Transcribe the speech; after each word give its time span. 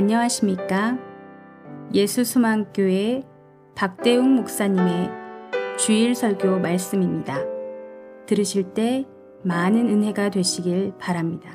안녕하십니까? 0.00 0.96
예수수망교회 1.92 3.22
박대웅 3.76 4.34
목사님의 4.36 5.10
주일 5.78 6.14
설교 6.14 6.58
말씀입니다. 6.58 7.36
들으실 8.26 8.72
때 8.72 9.04
많은 9.44 9.90
은혜가 9.90 10.30
되시길 10.30 10.94
바랍니다. 10.98 11.50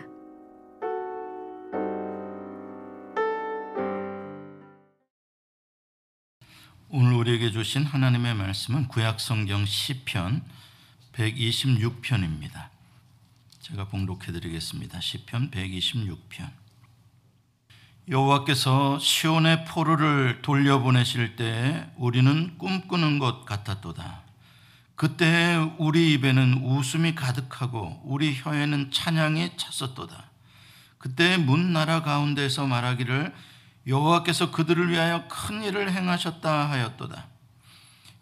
오늘 6.89 7.13
우리에게 7.13 7.49
주신 7.49 7.81
하나님의 7.81 8.35
말씀은 8.35 8.89
구약 8.89 9.19
성경 9.19 9.65
시편 9.65 10.43
126편입니다. 11.13 12.69
제가 13.61 13.87
봉독해 13.87 14.31
드리겠습니다. 14.31 15.01
시편 15.01 15.49
126편. 15.49 16.64
여호와께서 18.07 18.99
시온의 18.99 19.65
포로를 19.65 20.43
돌려보내실 20.43 21.35
때 21.35 21.89
우리는 21.95 22.55
꿈꾸는 22.59 23.17
것 23.17 23.45
같았도다. 23.45 24.21
그때 24.95 25.55
우리 25.79 26.13
입에는 26.13 26.61
웃음이 26.63 27.15
가득하고 27.15 28.01
우리 28.03 28.35
혀에는 28.35 28.91
찬양이 28.91 29.57
찼었도다. 29.57 30.29
그때 30.99 31.37
문 31.37 31.73
나라 31.73 32.03
가운데서 32.03 32.67
말하기를 32.67 33.33
여호와께서 33.87 34.51
그들을 34.51 34.91
위하여 34.91 35.27
큰 35.27 35.63
일을 35.63 35.91
행하셨다 35.91 36.69
하였도다. 36.69 37.27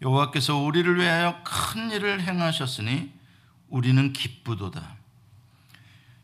여호와께서 0.00 0.56
우리를 0.56 0.98
위하여 0.98 1.42
큰 1.44 1.90
일을 1.90 2.22
행하셨으니 2.22 3.12
우리는 3.68 4.14
기쁘도다. 4.14 4.96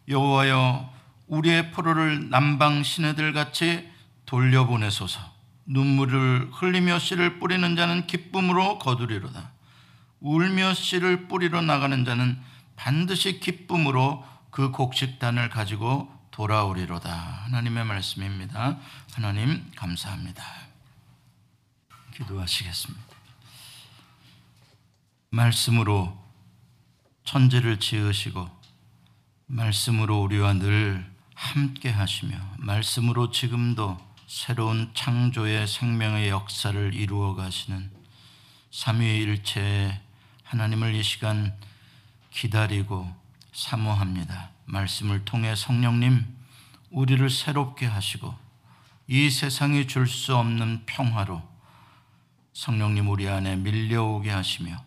여호와여 0.08 0.99
우리의 1.30 1.70
포로를 1.70 2.28
남방 2.28 2.82
시내들 2.82 3.32
같이 3.32 3.88
돌려보내소서. 4.26 5.20
눈물을 5.64 6.50
흘리며 6.52 6.98
씨를 6.98 7.38
뿌리는 7.38 7.76
자는 7.76 8.08
기쁨으로 8.08 8.78
거두리로다. 8.78 9.52
울며 10.18 10.74
씨를 10.74 11.28
뿌리러 11.28 11.62
나가는 11.62 12.04
자는 12.04 12.38
반드시 12.74 13.38
기쁨으로 13.38 14.24
그 14.50 14.72
곡식단을 14.72 15.50
가지고 15.50 16.12
돌아오리로다. 16.32 17.10
하나님의 17.44 17.84
말씀입니다. 17.84 18.78
하나님 19.12 19.70
감사합니다. 19.76 20.42
기도하시겠습니다. 22.14 23.04
말씀으로 25.30 26.18
천지를 27.22 27.78
지으시고 27.78 28.50
말씀으로 29.46 30.22
우리와 30.22 30.54
늘 30.54 31.19
함께 31.40 31.88
하시며 31.88 32.36
말씀으로 32.58 33.30
지금도 33.30 33.98
새로운 34.26 34.90
창조의 34.92 35.66
생명의 35.66 36.28
역사를 36.28 36.94
이루어 36.94 37.34
가시는 37.34 37.90
삼위일체 38.70 40.00
하나님을 40.44 40.94
이 40.94 41.02
시간 41.02 41.56
기다리고 42.30 43.10
사모합니다. 43.54 44.50
말씀을 44.66 45.24
통해 45.24 45.56
성령님 45.56 46.26
우리를 46.90 47.30
새롭게 47.30 47.86
하시고 47.86 48.34
이 49.08 49.30
세상이 49.30 49.88
줄 49.88 50.06
수 50.06 50.36
없는 50.36 50.84
평화로 50.84 51.42
성령님 52.52 53.08
우리 53.08 53.28
안에 53.28 53.56
밀려오게 53.56 54.30
하시며 54.30 54.84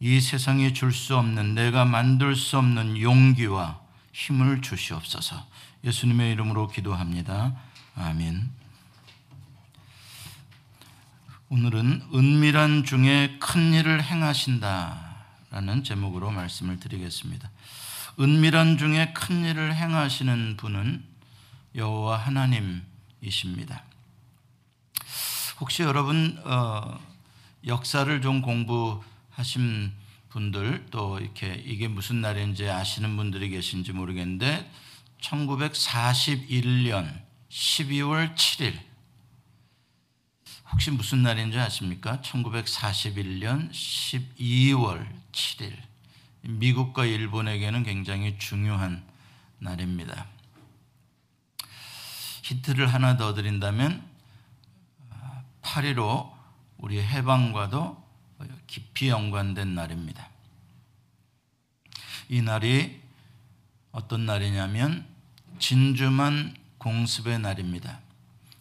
이 0.00 0.20
세상이 0.20 0.72
줄 0.72 0.90
수 0.90 1.18
없는 1.18 1.54
내가 1.54 1.84
만들 1.84 2.34
수 2.34 2.56
없는 2.56 2.98
용기와 2.98 3.89
힘을 4.12 4.60
주시옵소서. 4.60 5.46
예수님의 5.84 6.32
이름으로 6.32 6.68
기도합니다. 6.68 7.54
아멘. 7.94 8.50
오늘은 11.48 12.10
은밀한 12.14 12.84
중에 12.84 13.38
큰 13.40 13.72
일을 13.72 14.02
행하신다라는 14.04 15.82
제목으로 15.84 16.30
말씀을 16.30 16.78
드리겠습니다. 16.78 17.50
은밀한 18.20 18.78
중에 18.78 19.12
큰 19.14 19.44
일을 19.44 19.74
행하시는 19.74 20.56
분은 20.56 21.04
여호와 21.74 22.18
하나님이십니다. 22.18 23.82
혹시 25.60 25.82
여러분 25.82 26.40
어, 26.44 26.98
역사를 27.66 28.20
좀 28.22 28.42
공부하신 28.42 29.92
분들 30.30 30.86
또 30.90 31.18
이렇게 31.18 31.62
이게 31.66 31.88
무슨 31.88 32.20
날인지 32.20 32.68
아시는 32.68 33.16
분들이 33.16 33.50
계신지 33.50 33.92
모르겠는데 33.92 34.70
1941년 35.20 37.22
12월 37.50 38.34
7일 38.34 38.78
혹시 40.72 40.92
무슨 40.92 41.22
날인지 41.22 41.58
아십니까? 41.58 42.20
1941년 42.20 43.70
12월 43.72 45.06
7일 45.32 45.76
미국과 46.42 47.04
일본에게는 47.04 47.82
굉장히 47.82 48.38
중요한 48.38 49.02
날입니다. 49.58 50.26
히트를 52.42 52.92
하나 52.92 53.16
더 53.16 53.34
드린다면 53.34 54.08
8.15 55.62 56.32
우리 56.78 57.00
해방과도 57.00 58.09
깊이 58.66 59.08
연관된 59.08 59.74
날입니다. 59.74 60.28
이 62.28 62.42
날이 62.42 63.00
어떤 63.92 64.26
날이냐면 64.26 65.06
진주만 65.58 66.54
공습의 66.78 67.40
날입니다. 67.40 67.98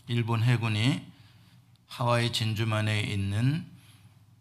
일본 0.08 0.42
해군이 0.44 1.06
하와이 1.88 2.32
진주만에 2.32 3.02
있는 3.02 3.68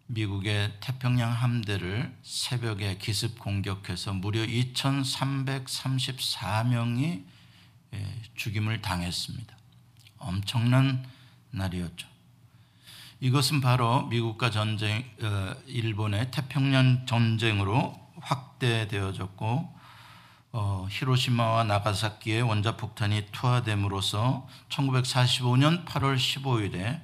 미국의 0.06 0.78
태평양 0.81 1.31
함대를 1.31 2.16
새벽에 2.22 2.97
기습 2.97 3.38
공격해서 3.38 4.15
무려 4.15 4.47
2,334명이 4.47 7.25
예, 7.94 8.22
죽임을 8.34 8.82
당했습니다. 8.82 9.56
엄청난 10.19 11.06
날이었죠. 11.50 12.06
이것은 13.21 13.61
바로 13.61 14.06
미국과 14.06 14.51
전쟁, 14.51 15.05
어, 15.23 15.55
일본의 15.67 16.31
태평양 16.31 17.05
전쟁으로 17.06 17.99
확대되어졌고 18.21 19.79
어, 20.53 20.87
히로시마와 20.89 21.65
나가사키의 21.65 22.43
원자폭탄이 22.43 23.27
투하됨으로써 23.33 24.47
1945년 24.69 25.84
8월 25.84 26.17
15일에 26.17 27.01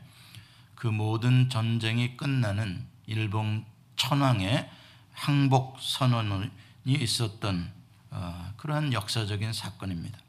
그 0.76 0.86
모든 0.86 1.50
전쟁이 1.50 2.16
끝나는 2.16 2.86
일본 3.06 3.64
천황의 3.96 4.70
항복 5.12 5.78
선언이 5.81 6.50
있었던 6.86 7.72
어, 8.10 8.52
그러한 8.56 8.92
역사적인 8.92 9.52
사건입니다. 9.52 10.23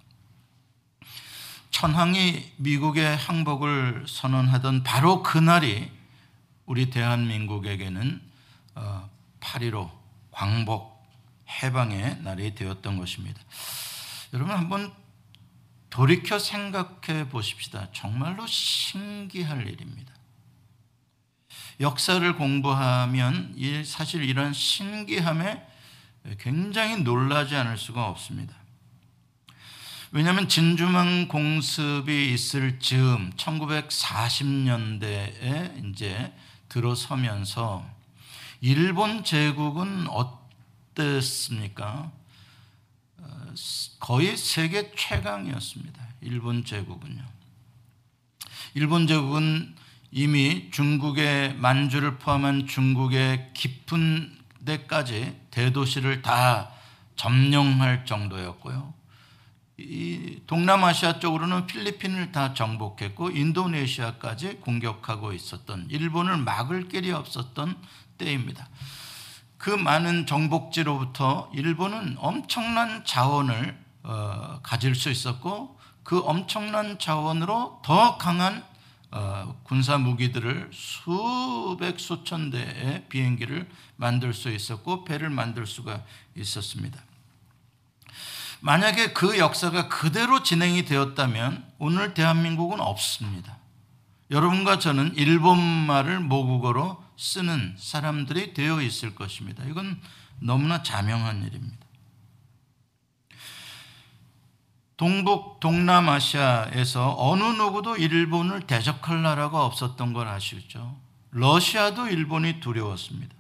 천황이 1.75 2.53
미국의 2.56 3.18
항복을 3.18 4.06
선언하던 4.08 4.84
바로 4.84 5.22
그날이 5.22 5.91
우리 6.66 6.90
대한민국에게는 6.90 8.22
8.15 9.41 9.75
어, 9.75 10.02
광복 10.31 11.06
해방의 11.50 12.22
날이 12.22 12.56
되었던 12.56 12.97
것입니다. 12.97 13.41
여러분 14.34 14.56
한번 14.56 14.94
돌이켜 15.90 16.40
생각해 16.40 17.28
보십시다. 17.28 17.90
정말로 17.91 18.47
신기할 18.47 19.68
일입니다. 19.68 20.14
역사를 21.81 22.35
공부하면 22.38 23.53
사실 23.84 24.24
이런 24.24 24.53
신기함에 24.53 25.68
굉장히 26.40 27.02
놀라지 27.02 27.58
않을 27.58 27.78
수가 27.78 28.08
없습니다. 28.08 28.65
왜냐하면 30.11 30.47
진주만 30.47 31.28
공습이 31.28 32.31
있을 32.34 32.79
즈음 32.79 33.31
1940년대에 33.31 35.85
이제 35.85 36.31
들어서면서 36.69 37.85
일본 38.61 39.23
제국은 39.23 40.07
어땠습니까? 40.07 42.11
어, 43.17 43.53
거의 43.99 44.37
세계 44.37 44.91
최강이었습니다. 44.96 46.05
일본 46.22 46.66
제국은요. 46.66 47.23
일본 48.73 49.05
제국은 49.08 49.75
이미 50.11 50.69
중국의 50.72 51.55
만주를 51.55 52.17
포함한 52.17 52.67
중국의 52.67 53.51
깊은 53.53 54.35
데까지 54.66 55.40
대도시를 55.51 56.22
다 56.22 56.72
점령할 57.16 58.05
정도였고요. 58.05 58.95
이 59.77 60.39
동남아시아 60.47 61.19
쪽으로는 61.19 61.67
필리핀을 61.67 62.31
다 62.31 62.53
정복했고 62.53 63.31
인도네시아까지 63.31 64.57
공격하고 64.61 65.33
있었던 65.33 65.87
일본을 65.89 66.37
막을 66.37 66.87
길이 66.87 67.11
없었던 67.11 67.75
때입니다. 68.17 68.69
그 69.57 69.69
많은 69.69 70.27
정복지로부터 70.27 71.51
일본은 71.53 72.16
엄청난 72.19 73.03
자원을 73.03 73.77
어, 74.03 74.59
가질 74.61 74.95
수 74.95 75.09
있었고 75.09 75.77
그 76.03 76.19
엄청난 76.19 76.99
자원으로 76.99 77.81
더 77.83 78.17
강한 78.17 78.63
어, 79.11 79.59
군사 79.63 79.97
무기들을 79.97 80.69
수백 80.72 81.99
수천 81.99 82.51
대의 82.51 83.05
비행기를 83.09 83.67
만들 83.95 84.33
수 84.33 84.49
있었고 84.51 85.03
배를 85.03 85.29
만들 85.29 85.66
수가 85.66 86.03
있었습니다. 86.35 87.01
만약에 88.61 89.13
그 89.13 89.37
역사가 89.37 89.87
그대로 89.90 90.43
진행이 90.43 90.85
되었다면 90.85 91.66
오늘 91.78 92.13
대한민국은 92.13 92.79
없습니다. 92.79 93.57
여러분과 94.31 94.79
저는 94.79 95.16
일본말을 95.16 96.19
모국어로 96.19 97.03
쓰는 97.17 97.75
사람들이 97.78 98.53
되어 98.53 98.81
있을 98.81 99.16
것입니다. 99.16 99.63
이건 99.66 99.99
너무나 100.40 100.84
자명한 100.84 101.43
일입니다. 101.43 101.85
동북 104.97 105.59
동남아시아에서 105.59 107.16
어느 107.19 107.43
누구도 107.43 107.97
일본을 107.97 108.61
대적할 108.61 109.22
나라가 109.22 109.66
없었던 109.66 110.13
걸 110.13 110.28
아시죠? 110.28 110.97
러시아도 111.31 112.08
일본이 112.08 112.61
두려웠습니다. 112.61 113.34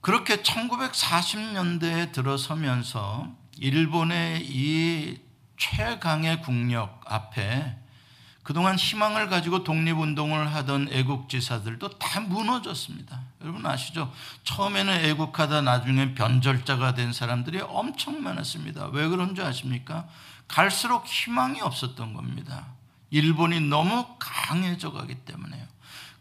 그렇게 0.00 0.36
1940년대에 0.36 2.12
들어서면서 2.12 3.28
일본의 3.58 4.46
이 4.46 5.18
최강의 5.58 6.40
국력 6.40 7.02
앞에 7.04 7.76
그동안 8.42 8.76
희망을 8.76 9.28
가지고 9.28 9.62
독립운동을 9.62 10.54
하던 10.54 10.88
애국지사들도 10.90 11.98
다 11.98 12.20
무너졌습니다. 12.20 13.20
여러분 13.42 13.64
아시죠? 13.66 14.10
처음에는 14.44 15.04
애국하다 15.04 15.60
나중에 15.60 16.14
변절자가 16.14 16.94
된 16.94 17.12
사람들이 17.12 17.60
엄청 17.60 18.22
많았습니다. 18.22 18.86
왜 18.88 19.06
그런 19.08 19.34
줄 19.34 19.44
아십니까? 19.44 20.08
갈수록 20.48 21.06
희망이 21.06 21.60
없었던 21.60 22.14
겁니다. 22.14 22.66
일본이 23.10 23.60
너무 23.60 24.06
강해져 24.18 24.90
가기 24.92 25.16
때문에요. 25.16 25.64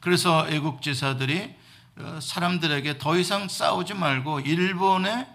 그래서 0.02 0.48
애국지사들이 0.50 1.44
어, 1.44 1.59
사람들에게 2.22 2.98
더 2.98 3.18
이상 3.18 3.48
싸우지 3.48 3.94
말고 3.94 4.42
일본의 4.42 5.28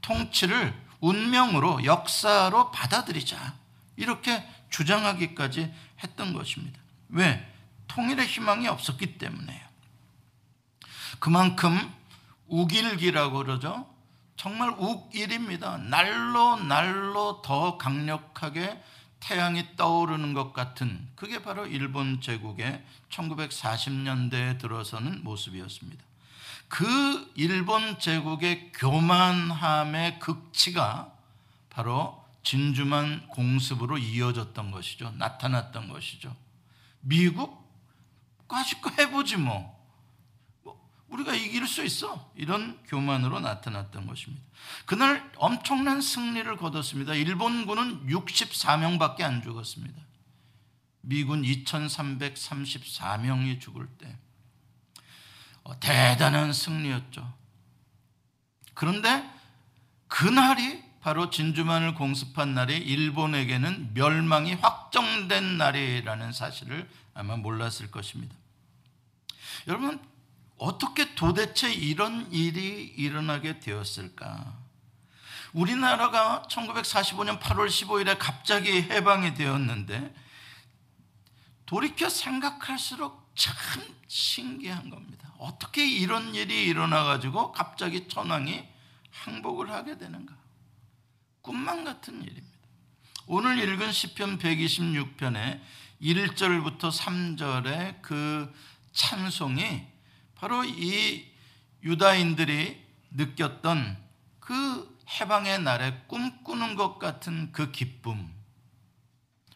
통치를 0.00 0.74
운명으로 1.00 1.84
역사로 1.84 2.70
받아들이자. 2.70 3.54
이렇게 3.96 4.46
주장하기까지 4.70 5.72
했던 6.02 6.32
것입니다. 6.32 6.80
왜? 7.08 7.50
통일의 7.88 8.26
희망이 8.26 8.66
없었기 8.68 9.18
때문에요. 9.18 9.60
그만큼 11.18 11.92
우길기라고 12.46 13.38
그러죠. 13.38 13.86
정말 14.36 14.74
우일입니다. 14.78 15.78
날로 15.78 16.56
날로 16.56 17.40
더 17.42 17.78
강력하게 17.78 18.82
태양이 19.24 19.64
떠오르는 19.76 20.34
것 20.34 20.52
같은 20.52 21.08
그게 21.16 21.42
바로 21.42 21.66
일본 21.66 22.20
제국의 22.20 22.84
1940년대에 23.08 24.58
들어서는 24.58 25.24
모습이었습니다. 25.24 26.04
그 26.68 27.32
일본 27.34 27.98
제국의 27.98 28.72
교만함의 28.72 30.18
극치가 30.18 31.10
바로 31.70 32.22
진주만 32.42 33.28
공습으로 33.28 33.96
이어졌던 33.96 34.70
것이죠. 34.70 35.10
나타났던 35.16 35.88
것이죠. 35.88 36.36
미국 37.00 37.64
까짓거 38.46 38.90
해보지 38.98 39.38
뭐. 39.38 39.73
뭐. 41.14 41.14
우리가 41.14 41.34
이길 41.34 41.66
수 41.66 41.82
있어. 41.84 42.30
이런 42.34 42.82
교만으로 42.84 43.40
나타났던 43.40 44.06
것입니다. 44.06 44.42
그날 44.84 45.30
엄청난 45.36 46.00
승리를 46.00 46.56
거뒀습니다. 46.56 47.12
일본군은 47.14 48.06
64명밖에 48.08 49.22
안 49.22 49.42
죽었습니다. 49.42 50.00
미군 51.02 51.42
2334명이 51.42 53.60
죽을 53.60 53.86
때 53.98 54.16
어, 55.62 55.78
대단한 55.80 56.52
승리였죠. 56.52 57.32
그런데 58.74 59.28
그날이 60.08 60.82
바로 61.00 61.30
진주만을 61.30 61.94
공습한 61.94 62.54
날이 62.54 62.76
일본에게는 62.78 63.94
멸망이 63.94 64.54
확정된 64.54 65.58
날이라는 65.58 66.32
사실을 66.32 66.88
아마 67.12 67.36
몰랐을 67.36 67.90
것입니다. 67.90 68.34
여러분, 69.68 70.00
어떻게 70.56 71.14
도대체 71.14 71.72
이런 71.72 72.30
일이 72.32 72.84
일어나게 72.96 73.60
되었을까? 73.60 74.64
우리나라가 75.52 76.42
1945년 76.48 77.40
8월 77.40 77.68
15일에 77.68 78.16
갑자기 78.18 78.82
해방이 78.82 79.34
되었는데 79.34 80.14
돌이켜 81.66 82.08
생각할수록 82.08 83.32
참 83.34 83.54
신기한 84.08 84.90
겁니다. 84.90 85.32
어떻게 85.38 85.86
이런 85.86 86.34
일이 86.34 86.64
일어나 86.64 87.04
가지고 87.04 87.52
갑자기 87.52 88.08
천황이 88.08 88.64
항복을 89.10 89.70
하게 89.70 89.96
되는가? 89.96 90.34
꿈만 91.40 91.84
같은 91.84 92.22
일입니다. 92.22 92.58
오늘 93.26 93.58
읽은 93.58 93.92
시편 93.92 94.38
126편의 94.38 95.60
1절부터 96.02 96.90
3절의 96.90 98.02
그 98.02 98.52
찬송이 98.92 99.93
바로 100.44 100.62
이 100.62 101.24
유다인들이 101.84 102.78
느꼈던 103.12 103.96
그 104.40 104.98
해방의 105.08 105.62
날에 105.62 106.02
꿈꾸는 106.06 106.74
것 106.74 106.98
같은 106.98 107.50
그 107.50 107.72
기쁨. 107.72 108.30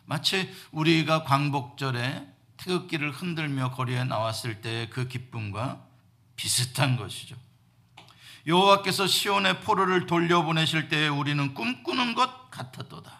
마치 0.06 0.50
우리가 0.70 1.24
광복절에 1.24 2.26
태극기를 2.56 3.10
흔들며 3.10 3.72
거리에 3.72 4.04
나왔을 4.04 4.62
때의 4.62 4.88
그 4.88 5.08
기쁨과 5.08 5.84
비슷한 6.36 6.96
것이죠. 6.96 7.36
여호와께서 8.46 9.06
시온의 9.06 9.60
포로를 9.60 10.06
돌려보내실 10.06 10.88
때에 10.88 11.08
우리는 11.08 11.52
꿈꾸는 11.52 12.14
것 12.14 12.50
같았도다. 12.50 13.12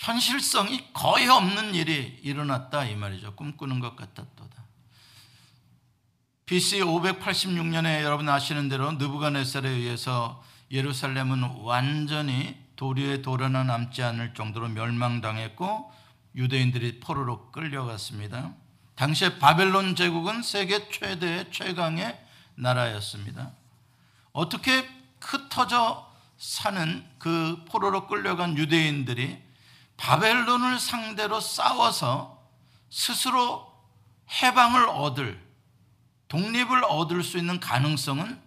현실성이 0.00 0.92
거의 0.92 1.28
없는 1.28 1.76
일이 1.76 2.18
일어났다 2.24 2.86
이 2.86 2.96
말이죠. 2.96 3.36
꿈꾸는 3.36 3.78
것 3.78 3.94
같았도다. 3.94 4.39
BC 6.50 6.80
586년에 6.80 8.02
여러분 8.02 8.28
아시는 8.28 8.68
대로 8.68 8.90
느부갓네살에 8.90 9.68
의해서 9.68 10.42
예루살렘은 10.72 11.44
완전히 11.62 12.56
도리에 12.74 13.22
도려나 13.22 13.62
남지 13.62 14.02
않을 14.02 14.34
정도로 14.34 14.66
멸망당했고 14.70 15.92
유대인들이 16.34 16.98
포로로 16.98 17.52
끌려갔습니다. 17.52 18.52
당시에 18.96 19.38
바벨론 19.38 19.94
제국은 19.94 20.42
세계 20.42 20.88
최대의 20.88 21.52
최강의 21.52 22.18
나라였습니다. 22.56 23.52
어떻게 24.32 24.90
흩어져 25.20 26.12
사는 26.36 27.08
그 27.20 27.64
포로로 27.68 28.08
끌려간 28.08 28.58
유대인들이 28.58 29.40
바벨론을 29.98 30.80
상대로 30.80 31.38
싸워서 31.38 32.42
스스로 32.90 33.72
해방을 34.42 34.88
얻을 34.88 35.49
독립을 36.30 36.84
얻을 36.84 37.22
수 37.24 37.38
있는 37.38 37.58
가능성은 37.58 38.40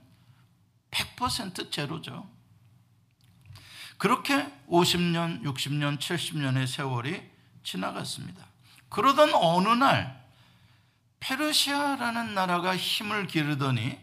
100% 0.90 1.70
제로죠. 1.70 2.28
그렇게 3.98 4.48
50년, 4.70 5.44
60년, 5.44 6.00
70년의 6.00 6.66
세월이 6.66 7.22
지나갔습니다. 7.64 8.46
그러던 8.88 9.34
어느 9.34 9.68
날 9.68 10.24
페르시아라는 11.20 12.34
나라가 12.34 12.76
힘을 12.76 13.28
기르더니 13.28 14.00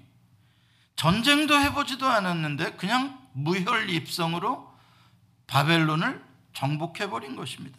전쟁도 0.97 1.59
해보지도 1.59 2.07
않았는데 2.07 2.77
그냥 2.77 3.19
무혈 3.33 3.89
입성으로 3.89 4.71
바벨론을 5.47 6.23
정복해버린 6.53 7.35
것입니다. 7.35 7.79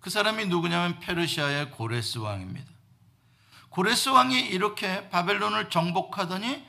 그 0.00 0.10
사람이 0.10 0.46
누구냐면 0.46 1.00
페르시아의 1.00 1.70
고레스 1.70 2.18
왕입니다. 2.18 2.73
고레스 3.74 4.10
왕이 4.10 4.38
이렇게 4.38 5.08
바벨론을 5.10 5.68
정복하더니 5.68 6.64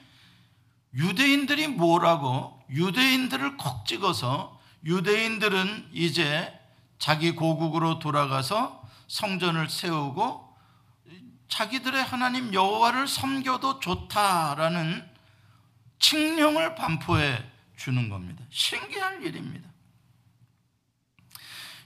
유대인들이 0.95 1.67
뭐라고 1.67 2.59
유대인들을 2.71 3.57
콕 3.57 3.85
찍어서 3.85 4.59
유대인들은 4.85 5.89
이제 5.93 6.51
자기 6.97 7.33
고국으로 7.33 7.99
돌아가서 7.99 8.83
성전을 9.07 9.69
세우고 9.69 10.51
자기들의 11.47 12.03
하나님 12.03 12.51
여호와를 12.51 13.07
섬겨도 13.07 13.81
좋다라는 13.81 15.07
칙령을 15.99 16.73
반포해 16.73 17.37
주는 17.77 18.09
겁니다. 18.09 18.43
신기한 18.49 19.21
일입니다. 19.21 19.69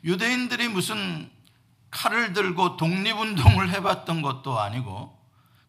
유대인들이 0.05 0.69
무슨 0.69 1.29
칼을 1.91 2.33
들고 2.33 2.77
독립운동을 2.77 3.69
해봤던 3.71 4.21
것도 4.21 4.59
아니고 4.59 5.17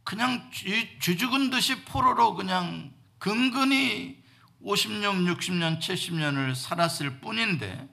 그냥 0.04 0.50
쥐, 0.52 0.98
죽은 0.98 1.50
듯이 1.50 1.84
포로로 1.84 2.34
그냥 2.34 2.92
근근히 3.18 4.22
50년, 4.62 5.36
60년, 5.36 5.80
70년을 5.80 6.54
살았을 6.54 7.20
뿐인데 7.20 7.88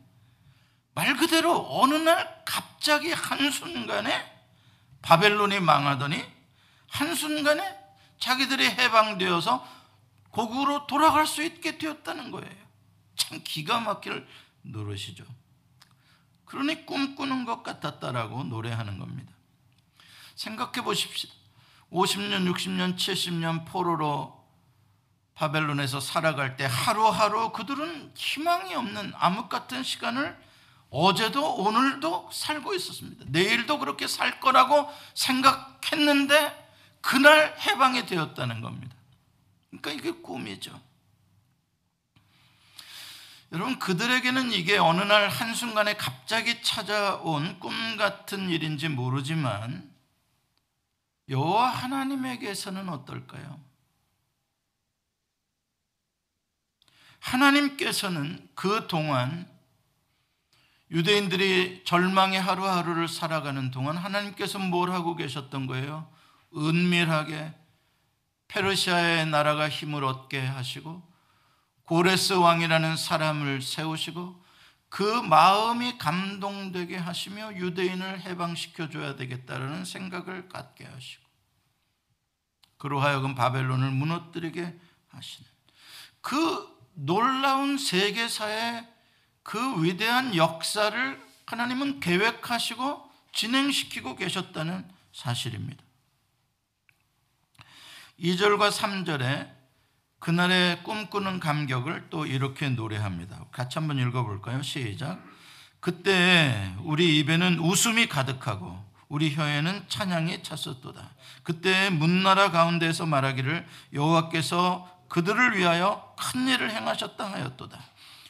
말 0.94 1.16
그대로 1.16 1.66
어느 1.82 1.94
날 1.94 2.44
갑자기 2.46 3.12
한순간에 3.12 4.38
바벨론이 5.02 5.60
망하더니 5.60 6.24
한순간에 6.90 7.78
자기들이 8.20 8.66
해방되어서 8.66 9.66
고국으로 10.32 10.88
돌아갈 10.88 11.28
수 11.28 11.44
있게 11.44 11.78
되었다는 11.78 12.32
거예요. 12.32 12.68
참 13.16 13.42
기가 13.44 13.80
막힐 13.80 14.26
노릇이죠. 14.64 15.24
그러니 16.48 16.86
꿈꾸는 16.86 17.46
것 17.46 17.64
같았다라고 17.64 18.46
노래하는 18.46 19.00
겁니다. 19.00 19.32
생각해 20.36 20.84
보십시오. 20.84 21.30
50년, 21.92 22.52
60년, 22.52 22.96
70년 22.96 23.66
포로로 23.66 24.38
바벨론에서 25.36 26.00
살아갈 26.00 26.58
때 26.58 26.66
하루하루 26.70 27.52
그들은 27.52 28.12
희망이 28.16 28.74
없는 28.74 29.14
암흑 29.16 29.50
같은 29.50 29.84
시간을 29.84 30.38
어제도 30.90 31.56
오늘도 31.56 32.30
살고 32.32 32.74
있었습니다. 32.74 33.26
내일도 33.28 33.78
그렇게 33.78 34.08
살 34.08 34.40
거라고 34.40 34.90
생각했는데 35.14 36.66
그날 37.02 37.56
해방이 37.60 38.06
되었다는 38.06 38.62
겁니다. 38.62 38.96
그러니까 39.70 39.92
이게 39.92 40.12
꿈이죠. 40.12 40.80
여러분 43.52 43.80
그들에게는 43.80 44.52
이게 44.52 44.78
어느 44.78 45.02
날 45.02 45.30
한순간에 45.30 45.96
갑자기 45.96 46.62
찾아온 46.62 47.60
꿈 47.60 47.96
같은 47.96 48.50
일인지 48.50 48.90
모르지만 48.90 49.90
여호와 51.30 51.70
하나님에게서는 51.70 52.90
어떨까요? 52.90 53.60
하나님께서는 57.20 58.48
그 58.54 58.88
동안 58.88 59.50
유대인들이 60.92 61.84
절망의 61.86 62.42
하루하루를 62.42 63.08
살아가는 63.08 63.72
동안 63.72 63.98
하나님께서 63.98 64.60
뭘 64.60 64.92
하고 64.92 65.16
계셨던 65.16 65.68
거예요? 65.68 66.10
은밀하게 66.56 67.54
페르시아의 68.48 69.26
나라가 69.28 69.68
힘을 69.68 70.04
얻게 70.06 70.40
하시고 70.40 71.07
고레스 71.88 72.34
왕이라는 72.34 72.98
사람을 72.98 73.62
세우시고 73.62 74.44
그 74.90 75.04
마음이 75.04 75.98
감동되게 75.98 76.98
하시며 76.98 77.56
유대인을 77.56 78.22
해방시켜 78.22 78.90
줘야 78.90 79.16
되겠다라는 79.16 79.86
생각을 79.86 80.50
갖게 80.50 80.84
하시고 80.86 81.24
그로 82.78 83.00
하여금 83.00 83.36
바벨론을 83.36 83.90
무너뜨리게 83.92 84.78
하시는 85.08 85.50
그 86.20 86.78
놀라운 86.94 87.78
세계사의 87.78 88.86
그 89.44 89.82
위대한 89.82 90.36
역사를 90.36 91.28
하나님은 91.46 92.02
계획하시고 92.02 93.10
진행시키고 93.32 94.18
계셨다는 94.18 94.86
사실입니다. 95.14 95.82
2절과 98.20 98.72
3절에 98.72 99.57
그날의 100.20 100.84
꿈꾸는 100.84 101.40
감격을 101.40 102.08
또 102.10 102.26
이렇게 102.26 102.70
노래합니다. 102.70 103.46
같이 103.52 103.78
한번 103.78 104.00
읽어볼까요? 104.00 104.62
시작. 104.62 105.24
그때 105.80 106.74
우리 106.84 107.20
입에는 107.20 107.60
웃음이 107.60 108.08
가득하고 108.08 108.84
우리 109.10 109.34
혀에는 109.34 109.86
찬양이 109.88 110.44
찼었도다. 110.44 111.12
그때 111.44 111.90
문나라 111.90 112.52
가운데서 112.52 113.06
말하기를 113.06 113.66
여호와께서 113.94 114.98
그들을 115.08 115.58
위하여 115.58 116.14
큰 116.20 116.48
일을 116.48 116.72
행하셨다 116.72 117.32
하였도다. 117.32 117.80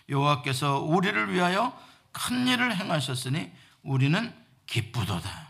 여호와께서 0.10 0.80
우리를 0.82 1.34
위하여 1.34 1.78
큰 2.12 2.48
일을 2.48 2.76
행하셨으니 2.76 3.52
우리는 3.82 4.34
기쁘도다. 4.68 5.48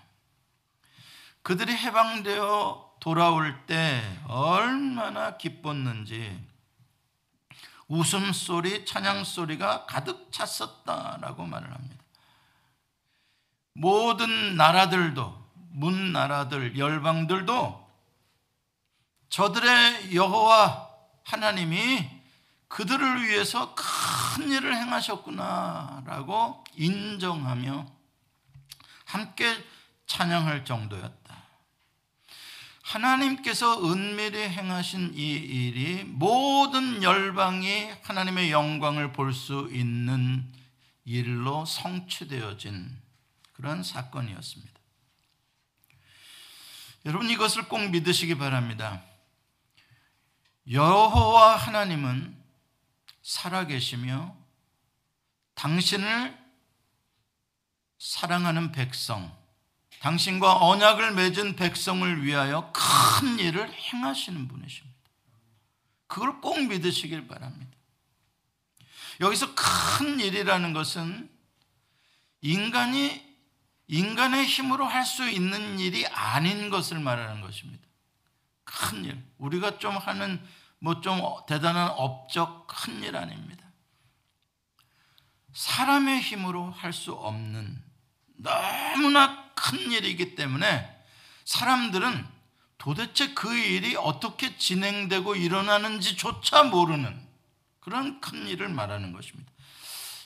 그들이 1.41 1.75
해방되어 1.75 2.87
돌아올 3.08 3.66
때 3.66 4.04
얼마나 4.28 5.38
기뻤는지 5.38 6.46
웃음소리, 7.88 8.84
찬양소리가 8.84 9.86
가득 9.86 10.30
찼었다라고 10.30 11.46
말을 11.46 11.74
합니다. 11.74 12.04
모든 13.72 14.58
나라들도, 14.58 15.42
문 15.70 16.12
나라들, 16.12 16.78
열방들도 16.78 17.90
저들의 19.30 20.14
여호와 20.14 20.90
하나님이 21.24 22.10
그들을 22.68 23.26
위해서 23.26 23.74
큰 23.74 24.52
일을 24.52 24.76
행하셨구나라고 24.76 26.62
인정하며 26.76 27.86
함께 29.06 29.64
찬양할 30.08 30.66
정도였다. 30.66 31.26
하나님께서 32.88 33.84
은밀히 33.84 34.48
행하신 34.48 35.13
이 35.13 35.34
일이 35.34 36.06
모든 36.06 37.03
열방이 37.03 37.91
하나님의 38.03 38.51
영광을 38.51 39.12
볼 39.12 39.34
수 39.34 39.70
있는 39.72 40.50
일로 41.03 41.65
성취되어진 41.65 42.98
그런 43.51 43.84
사건이었습니다. 43.84 44.74
여러분 47.06 47.29
이것을 47.29 47.67
꼭 47.67 47.89
믿으시기 47.89 48.38
바랍니다. 48.38 49.03
여호와 50.72 51.58
하나님은 51.58 52.38
살아계시며 53.22 54.36
당신을 55.56 56.38
사랑하는 58.00 58.72
백성, 58.72 59.37
당신과 60.00 60.66
언약을 60.66 61.13
맺은 61.13 61.56
백성을 61.56 62.24
위하여 62.24 62.72
큰 62.74 63.39
일을 63.39 63.72
행하시는 63.74 64.48
분이십니다. 64.48 64.98
그걸 66.08 66.39
꼭 66.39 66.60
믿으시길 66.62 67.27
바랍니다. 67.27 67.75
여기서 69.20 69.54
큰 69.56 70.20
일이라는 70.20 70.74
것은 70.74 71.30
인간이 72.42 73.25
인간의 73.88 74.46
힘으로 74.46 74.86
할 74.86 75.06
수 75.06 75.27
있는 75.30 75.80
일이 75.80 76.06
아닌 76.08 76.70
것을 76.70 77.00
말하는 77.00 77.42
것입니다. 77.42 77.88
큰 78.63 79.06
일. 79.06 79.24
우리가 79.38 79.80
좀 79.80 79.98
하는 79.98 80.46
뭐 80.80 81.01
좀 81.01 81.20
대단한 81.48 81.89
업적 81.92 82.68
큰 82.68 83.01
일 83.04 83.16
아닙니다. 83.16 83.66
사람의 85.54 86.22
힘으로 86.22 86.70
할 86.72 86.94
수 86.94 87.13
없는 87.13 87.82
너무나 88.36 89.47
큰 89.58 89.92
일이기 89.92 90.36
때문에 90.36 90.96
사람들은 91.46 92.26
도대체 92.78 93.34
그 93.34 93.54
일이 93.56 93.96
어떻게 93.96 94.58
진행되고 94.58 95.36
일어나는지조차 95.36 96.64
모르는 96.64 97.28
그런 97.80 98.22
큰 98.22 98.48
일을 98.48 98.70
말하는 98.70 99.12
것입니다. 99.12 99.52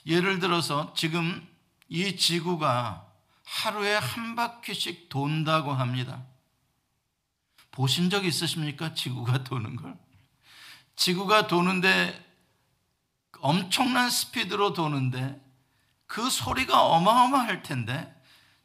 예를 0.05 0.39
들어서 0.39 0.93
지금 0.95 1.47
이 1.87 2.17
지구가 2.17 3.07
하루에 3.45 3.95
한 3.95 4.35
바퀴씩 4.35 5.09
돈다고 5.09 5.73
합니다. 5.73 6.23
보신 7.71 8.09
적 8.09 8.25
있으십니까? 8.25 8.93
지구가 8.93 9.43
도는 9.43 9.75
걸? 9.77 9.97
지구가 10.95 11.47
도는데 11.47 12.31
엄청난 13.39 14.09
스피드로 14.09 14.73
도는데 14.73 15.39
그 16.05 16.29
소리가 16.29 16.83
어마어마할 16.83 17.63
텐데 17.63 18.13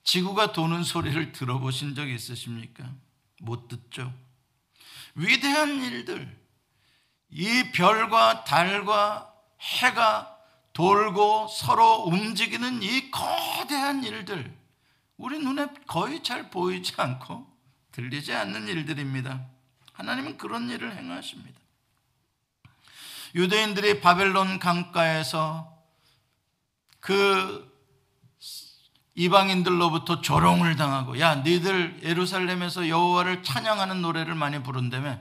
지구가 0.06 0.52
도는 0.52 0.84
소리를 0.84 1.32
들어보신 1.32 1.96
적 1.96 2.08
있으십니까? 2.08 2.88
못 3.40 3.66
듣죠. 3.66 4.14
위대한 5.16 5.82
일들, 5.82 6.40
이 7.28 7.72
별과 7.72 8.44
달과 8.44 9.34
해가 9.60 10.38
돌고 10.72 11.48
서로 11.48 12.04
움직이는 12.04 12.84
이 12.84 13.10
거대한 13.10 14.04
일들, 14.04 14.56
우리 15.16 15.40
눈에 15.40 15.66
거의 15.88 16.22
잘 16.22 16.50
보이지 16.50 16.94
않고 16.98 17.44
들리지 17.90 18.32
않는 18.32 18.68
일들입니다. 18.68 19.44
하나님은 19.92 20.38
그런 20.38 20.70
일을 20.70 20.96
행하십니다. 20.96 21.58
유대인들이 23.34 24.00
바벨론 24.00 24.60
강가에서 24.60 25.76
그 27.00 27.75
이방인들로부터 29.16 30.20
조롱을 30.20 30.76
당하고 30.76 31.18
야 31.20 31.36
니들 31.36 32.00
예루살렘에서 32.02 32.88
여호와를 32.88 33.42
찬양하는 33.42 34.02
노래를 34.02 34.34
많이 34.34 34.62
부른다며 34.62 35.18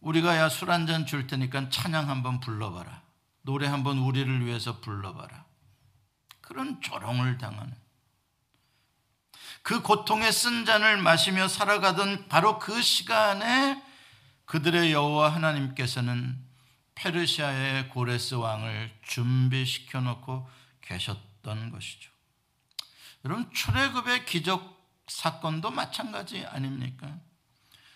우리가 0.00 0.36
야 0.36 0.46
술 0.46 0.70
한 0.70 0.86
잔 0.86 1.06
줄 1.06 1.26
테니까 1.26 1.70
찬양 1.70 2.10
한번 2.10 2.38
불러봐라. 2.40 3.02
노래 3.42 3.66
한번 3.66 3.98
우리를 3.98 4.44
위해서 4.44 4.80
불러봐라. 4.80 5.44
그런 6.42 6.80
조롱을 6.82 7.38
당하는. 7.38 7.74
그 9.62 9.80
고통의 9.80 10.30
쓴 10.30 10.66
잔을 10.66 10.98
마시며 10.98 11.48
살아가던 11.48 12.28
바로 12.28 12.58
그 12.58 12.82
시간에 12.82 13.82
그들의 14.44 14.92
여호와 14.92 15.30
하나님께서는 15.34 16.38
페르시아의 16.96 17.88
고레스 17.88 18.34
왕을 18.34 18.92
준비시켜 19.02 20.02
놓고 20.02 20.46
계셨던 20.82 21.70
것이죠. 21.72 22.10
여러분 23.24 23.50
출애굽의 23.52 24.26
기적 24.26 24.74
사건도 25.06 25.70
마찬가지 25.70 26.44
아닙니까? 26.46 27.18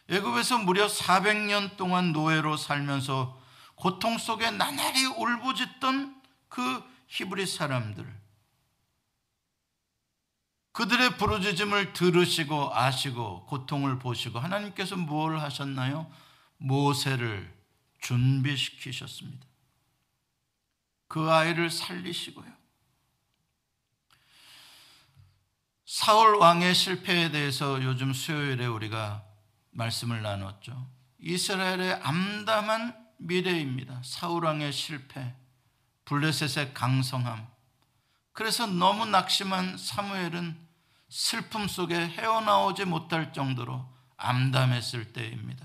애굽에서 0.09 0.59
무려 0.59 0.87
400년 0.87 1.77
동안 1.77 2.13
노예로 2.13 2.57
살면서 2.57 3.39
고통 3.75 4.19
속에 4.19 4.51
나날이 4.51 5.05
울부짖던 5.05 6.23
그 6.49 6.83
히브리 7.09 7.47
사람들 7.47 8.19
그들의 10.73 11.17
부르짖음을 11.17 11.93
들으시고 11.93 12.75
아시고 12.75 13.47
고통을 13.47 13.99
보시고 13.99 14.39
하나님께서 14.39 14.97
뭘 14.97 15.41
하셨나요? 15.41 16.11
모세를 16.59 17.53
준비시키셨습니다. 18.01 19.45
그 21.09 21.31
아이를 21.31 21.71
살리시고요. 21.71 22.58
사울 25.89 26.37
왕의 26.37 26.75
실패에 26.75 27.31
대해서 27.31 27.83
요즘 27.83 28.13
수요일에 28.13 28.67
우리가 28.67 29.25
말씀을 29.71 30.21
나눴죠. 30.21 30.87
이스라엘의 31.19 31.95
암담한 32.03 33.09
미래입니다. 33.17 34.03
사울 34.05 34.45
왕의 34.45 34.71
실패, 34.71 35.35
블레셋의 36.05 36.75
강성함. 36.75 37.49
그래서 38.35 38.67
너무 38.67 39.07
낙심한 39.07 39.79
사무엘은 39.79 40.61
슬픔 41.09 41.67
속에 41.67 41.97
헤어나오지 41.97 42.85
못할 42.85 43.33
정도로 43.33 43.91
암담했을 44.19 45.15
때입니다. 45.15 45.65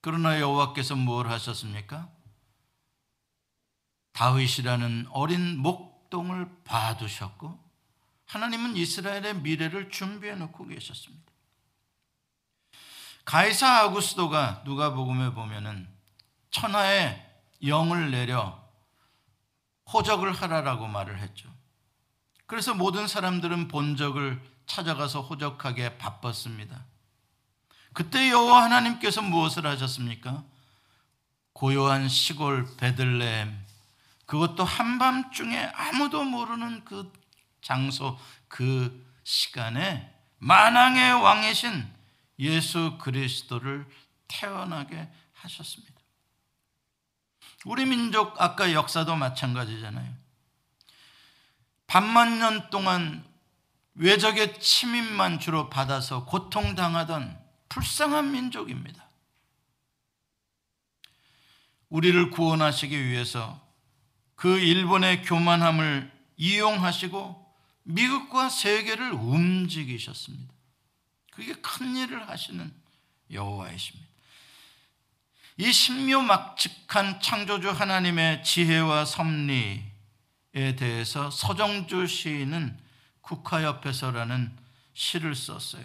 그러나 0.00 0.40
여호와께서 0.40 0.96
뭘 0.96 1.28
하셨습니까? 1.30 2.10
다윗이라는 4.12 5.06
어린 5.10 5.56
목동을 5.58 6.64
봐두셨고 6.64 7.63
하나님은 8.26 8.76
이스라엘의 8.76 9.36
미래를 9.40 9.90
준비해 9.90 10.34
놓고 10.34 10.66
계셨습니다. 10.66 11.24
가이사 13.24 13.80
아구스도가 13.80 14.62
누가복음에 14.64 15.32
보면은 15.32 15.88
천하에 16.50 17.24
영을 17.66 18.10
내려 18.10 18.62
호적을 19.92 20.32
하라라고 20.32 20.86
말을 20.86 21.18
했죠. 21.18 21.48
그래서 22.46 22.74
모든 22.74 23.08
사람들은 23.08 23.68
본적을 23.68 24.42
찾아가서 24.66 25.22
호적하게 25.22 25.98
바빴습니다. 25.98 26.84
그때 27.92 28.30
여호와 28.30 28.64
하나님께서 28.64 29.22
무엇을 29.22 29.66
하셨습니까? 29.66 30.44
고요한 31.52 32.08
시골 32.08 32.66
베들레헴 32.76 33.64
그것도 34.26 34.64
한밤중에 34.64 35.70
아무도 35.74 36.24
모르는 36.24 36.84
그 36.84 37.12
장소 37.64 38.16
그 38.46 39.04
시간에 39.24 40.14
만왕의 40.38 41.14
왕이신 41.14 41.92
예수 42.38 42.98
그리스도를 43.00 43.86
태어나게 44.28 45.08
하셨습니다. 45.32 45.94
우리 47.64 47.86
민족 47.86 48.40
아까 48.40 48.72
역사도 48.72 49.16
마찬가지잖아요. 49.16 50.12
반만 51.86 52.38
년 52.38 52.68
동안 52.68 53.24
외적의 53.94 54.60
침입만 54.60 55.38
주로 55.40 55.70
받아서 55.70 56.26
고통당하던 56.26 57.42
불쌍한 57.70 58.30
민족입니다. 58.32 59.08
우리를 61.88 62.30
구원하시기 62.30 63.06
위해서 63.06 63.64
그 64.34 64.58
일본의 64.58 65.22
교만함을 65.22 66.12
이용하시고 66.36 67.43
미국과 67.84 68.48
세계를 68.48 69.12
움직이셨습니다. 69.12 70.52
그게 71.32 71.54
큰 71.54 71.96
일을 71.96 72.28
하시는 72.28 72.72
여호와이십니다. 73.30 74.08
이 75.56 75.72
신묘막측한 75.72 77.20
창조주 77.20 77.70
하나님의 77.70 78.42
지혜와 78.42 79.04
섭리에 79.04 79.82
대해서 80.76 81.30
서정주 81.30 82.06
시인은 82.06 82.78
국화옆에서라는 83.20 84.56
시를 84.94 85.34
썼어요. 85.34 85.84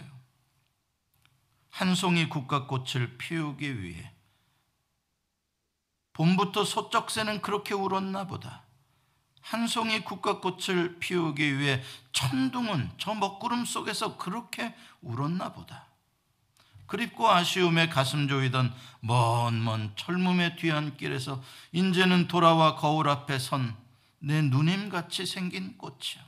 한 1.70 1.94
송이 1.94 2.28
국화꽃을 2.28 3.16
피우기 3.16 3.82
위해 3.82 4.12
봄부터 6.12 6.64
소쩍새는 6.64 7.40
그렇게 7.40 7.74
울었나 7.74 8.26
보다. 8.26 8.64
한 9.40 9.66
송이 9.66 10.00
국화꽃을 10.00 10.98
피우기 10.98 11.58
위해 11.58 11.82
천둥은 12.12 12.90
저 12.98 13.14
먹구름 13.14 13.64
속에서 13.64 14.16
그렇게 14.16 14.74
울었나 15.02 15.52
보다. 15.52 15.86
그립고 16.86 17.28
아쉬움에 17.30 17.88
가슴 17.88 18.28
조이던 18.28 18.74
먼먼 19.00 19.92
철문의 19.96 20.56
뒤안길에서 20.56 21.42
이제는 21.72 22.28
돌아와 22.28 22.76
거울 22.76 23.08
앞에 23.08 23.38
선 23.38 23.80
내 24.20 24.42
누님같이 24.42 25.26
생긴 25.26 25.76
꽃이요. 25.76 26.22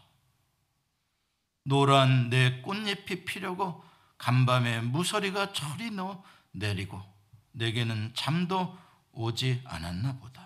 노란 1.65 2.31
내 2.31 2.61
꽃잎이 2.63 3.25
피려고 3.25 3.85
간밤에 4.19 4.81
무서리가 4.81 5.53
저리 5.53 5.91
너 5.91 6.25
내리고 6.51 7.01
내게는 7.53 8.13
잠도 8.15 8.77
오지 9.13 9.63
않았나 9.65 10.19
보다. 10.19 10.42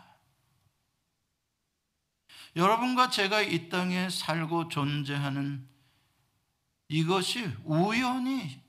여러분과 2.57 3.11
제가 3.11 3.43
이 3.43 3.69
땅에 3.69 4.09
살고 4.09 4.69
존재하는 4.69 5.69
이것이 6.89 7.55
우연히 7.65 8.61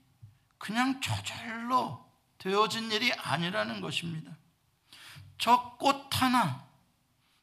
그냥 0.58 1.00
저절로 1.00 2.06
되어진 2.36 2.92
일이 2.92 3.12
아니라는 3.12 3.80
것입니다. 3.80 4.36
저 5.38 5.76
꽃 5.78 6.08
하나, 6.20 6.66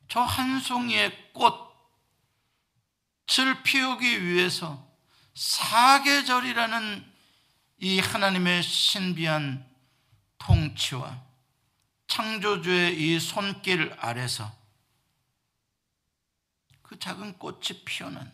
저 0.07 0.21
한 0.21 0.59
송이의 0.59 1.33
꽃을 1.33 1.63
피우기 3.63 4.23
위해서 4.23 4.85
사계절이라는 5.33 7.13
이 7.79 7.99
하나님의 7.99 8.61
신비한 8.63 9.65
통치와 10.37 11.23
창조주의 12.07 13.01
이 13.01 13.19
손길 13.19 13.95
아래서 13.99 14.51
그 16.87 16.99
작은 16.99 17.37
꽃이 17.37 17.83
피어난 17.85 18.31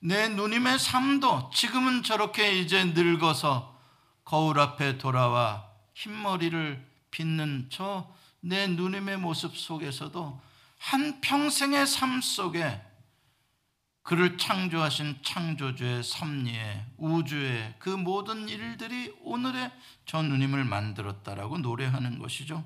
내 0.00 0.28
누님의 0.28 0.78
삶도 0.78 1.50
지금은 1.54 2.02
저렇게 2.02 2.58
이제 2.58 2.84
늙어서 2.84 3.78
거울 4.24 4.58
앞에 4.58 4.98
돌아와 4.98 5.68
흰머리를 5.94 6.86
빗는 7.10 7.70
저 7.70 8.20
내 8.40 8.66
누님의 8.66 9.18
모습 9.18 9.56
속에서도 9.56 10.40
한 10.78 11.20
평생의 11.20 11.86
삶 11.86 12.20
속에 12.20 12.80
그를 14.02 14.38
창조하신 14.38 15.18
창조주의 15.22 16.02
섭리에 16.02 16.86
우주의 16.96 17.74
그 17.78 17.90
모든 17.90 18.48
일들이 18.48 19.14
오늘의 19.20 19.70
저 20.06 20.22
누님을 20.22 20.64
만들었다라고 20.64 21.58
노래하는 21.58 22.18
것이죠. 22.18 22.64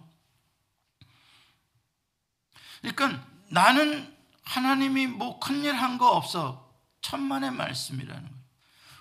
그러니까 2.81 3.27
나는 3.55 4.13
하나님이 4.43 5.07
뭐 5.07 5.39
큰일 5.39 5.75
한 5.75 5.97
거 5.97 6.11
없어. 6.11 6.65
천만의 7.01 7.51
말씀이라는 7.53 8.23
거예요. 8.23 8.45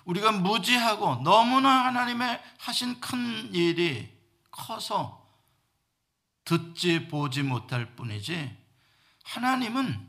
우리가 0.04 0.32
무지하고 0.32 1.16
너무나 1.22 1.86
하나님의 1.86 2.40
하신 2.58 3.00
큰 3.00 3.54
일이 3.54 4.12
커서 4.50 5.26
듣지 6.44 7.08
보지 7.08 7.42
못할 7.42 7.96
뿐이지 7.96 8.54
하나님은 9.24 10.08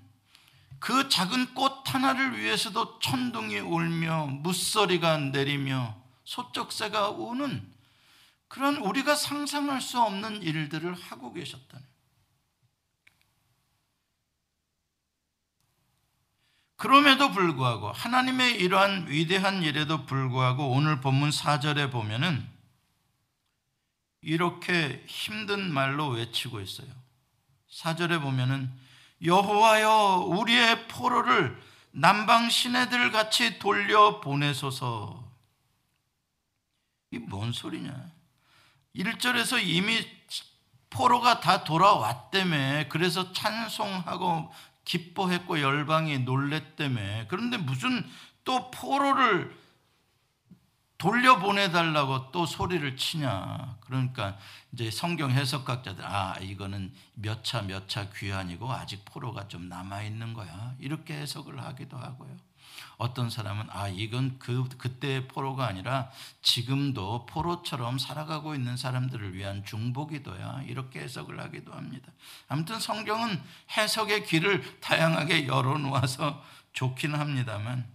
그 0.80 1.08
작은 1.08 1.54
꽃 1.54 1.84
하나를 1.86 2.38
위해서도 2.38 3.00
천둥이 3.00 3.60
울며 3.60 4.28
무서리가 4.28 5.18
내리며 5.18 5.96
소쩍새가 6.26 7.12
우는 7.12 7.74
그런 8.50 8.76
우리가 8.76 9.16
상상할 9.16 9.82
수 9.82 10.00
없는 10.02 10.44
일들을 10.44 10.94
하고 10.94 11.32
계셨다는 11.34 11.95
그럼에도 16.78 17.32
불구하고 17.32 17.92
하나님의 17.92 18.56
이러한 18.56 19.08
위대한 19.10 19.64
일에도 19.64 20.06
불구하고 20.06 20.72
오늘 20.72 21.00
본문 21.02 21.30
4절에 21.30 21.92
보면은 21.92 22.46
이렇게 24.22 25.04
힘든 25.08 25.72
말로 25.72 26.10
외치고 26.10 26.60
있어요. 26.60 26.88
4절에 27.72 28.22
보면은 28.22 28.72
여호와여 29.24 30.26
우리의 30.28 30.88
포로를 30.88 31.62
남방 31.92 32.50
시내들 32.50 33.12
같이 33.12 33.60
돌려 33.60 34.20
보내소서. 34.20 35.24
이 37.12 37.20
뭔 37.30 37.54
소리냐? 37.54 38.12
1절에서 38.96 39.64
이미 39.66 40.06
포로가 40.90 41.40
다 41.40 41.64
돌아왔다며 41.64 42.86
그래서 42.90 43.32
찬송하고 43.32 44.52
기뻐했고 44.86 45.62
열방이 45.62 46.20
놀랬다며 46.20 47.26
그런데 47.28 47.58
무슨 47.58 48.06
또 48.44 48.72
포로를 48.72 49.56
돌려보내달라고 50.98 52.32
또 52.32 52.46
소리를 52.46 52.96
치냐. 52.96 53.78
그러니까 53.82 54.38
이제 54.72 54.90
성경 54.90 55.30
해석학자들, 55.32 56.06
아, 56.06 56.38
이거는 56.40 56.94
몇 57.16 57.44
차 57.44 57.62
몇 57.64 57.88
차 57.88 58.10
귀환이고 58.10 58.72
아직 58.72 59.04
포로가 59.06 59.48
좀 59.50 59.68
남아있는 59.68 60.34
거야. 60.34 60.74
이렇게 60.80 61.14
해석을 61.16 61.62
하기도 61.62 61.98
하고요. 61.98 62.38
어떤 62.98 63.30
사람은, 63.30 63.68
아, 63.70 63.88
이건 63.88 64.38
그, 64.40 64.68
그때의 64.78 65.28
포로가 65.28 65.68
아니라 65.68 66.10
지금도 66.42 67.26
포로처럼 67.26 67.98
살아가고 67.98 68.56
있는 68.56 68.78
사람들을 68.78 69.34
위한 69.34 69.66
중보기도야. 69.66 70.64
이렇게 70.68 71.02
해석을 71.02 71.40
하기도 71.40 71.74
합니다. 71.74 72.12
아무튼 72.48 72.80
성경은 72.80 73.42
해석의 73.78 74.26
길을 74.26 74.80
다양하게 74.80 75.48
열어놓아서 75.48 76.44
좋긴 76.74 77.16
합니다만, 77.16 77.86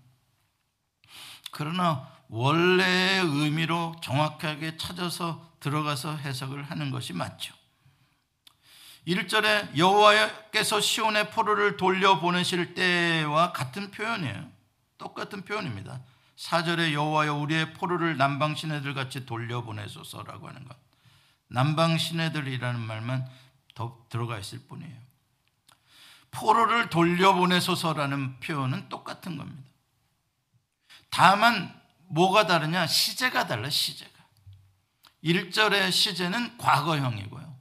그러나 1.50 2.08
원래의 2.28 3.20
의미로 3.24 3.94
정확하게 4.02 4.76
찾아서 4.76 5.50
들어가서 5.60 6.16
해석을 6.16 6.62
하는 6.62 6.90
것이 6.90 7.12
맞죠. 7.12 7.54
1절에 9.06 9.76
여호와께서 9.76 10.80
시온의 10.80 11.30
포로를 11.30 11.76
돌려보내실 11.76 12.74
때와 12.74 13.52
같은 13.52 13.90
표현이에요. 13.90 14.59
똑같은 15.00 15.42
표현입니다. 15.46 16.02
4절에 16.36 16.92
여호와여 16.92 17.34
우리의 17.34 17.72
포로를 17.72 18.16
남방 18.18 18.54
시내들 18.54 18.92
같이 18.94 19.24
돌려보내소서라고 19.24 20.48
하는 20.48 20.68
것. 20.68 20.76
남방 21.48 21.98
시내들이라는 21.98 22.78
말만 22.78 23.28
더 23.74 24.06
들어가 24.10 24.38
있을 24.38 24.60
뿐이에요. 24.68 25.00
포로를 26.30 26.90
돌려보내소서라는 26.90 28.40
표현은 28.40 28.88
똑같은 28.88 29.36
겁니다. 29.36 29.68
다만 31.08 31.74
뭐가 32.08 32.46
다르냐? 32.46 32.86
시제가 32.86 33.46
달라, 33.46 33.68
시제가. 33.70 34.10
1절의 35.24 35.90
시제는 35.90 36.58
과거형이고요. 36.58 37.58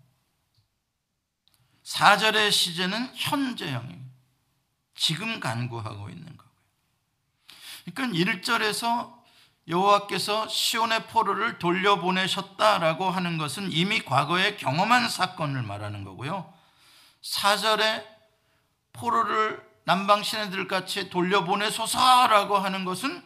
4절의 1.83 2.51
시제는 2.51 3.11
현재형이고 3.15 3.99
지금 4.93 5.39
간구하고 5.39 6.09
있는. 6.09 6.38
그러니까 7.93 8.31
1절에서 8.31 9.19
여호와께서 9.67 10.47
시온의 10.47 11.07
포로를 11.07 11.59
돌려보내셨다라고 11.59 13.09
하는 13.09 13.37
것은 13.37 13.71
이미 13.71 14.03
과거에 14.03 14.55
경험한 14.55 15.09
사건을 15.09 15.61
말하는 15.61 16.03
거고요. 16.03 16.51
4절에 17.21 18.05
포로를 18.93 19.63
남방 19.85 20.23
시내들 20.23 20.67
같이 20.67 21.09
돌려보내소서라고 21.09 22.57
하는 22.57 22.83
것은 22.83 23.23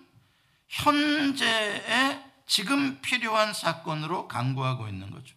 현재에 0.67 2.23
지금 2.45 2.99
필요한 3.01 3.53
사건으로 3.53 4.27
강구하고 4.27 4.87
있는 4.87 5.11
거죠. 5.11 5.35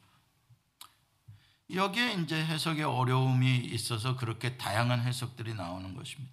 여기에 1.72 2.14
이제 2.14 2.44
해석의 2.44 2.84
어려움이 2.84 3.56
있어서 3.58 4.16
그렇게 4.16 4.56
다양한 4.56 5.00
해석들이 5.00 5.54
나오는 5.54 5.94
것입니다. 5.96 6.32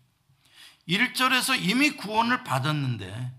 1절에서 0.87 1.59
이미 1.61 1.91
구원을 1.91 2.43
받았는데 2.43 3.31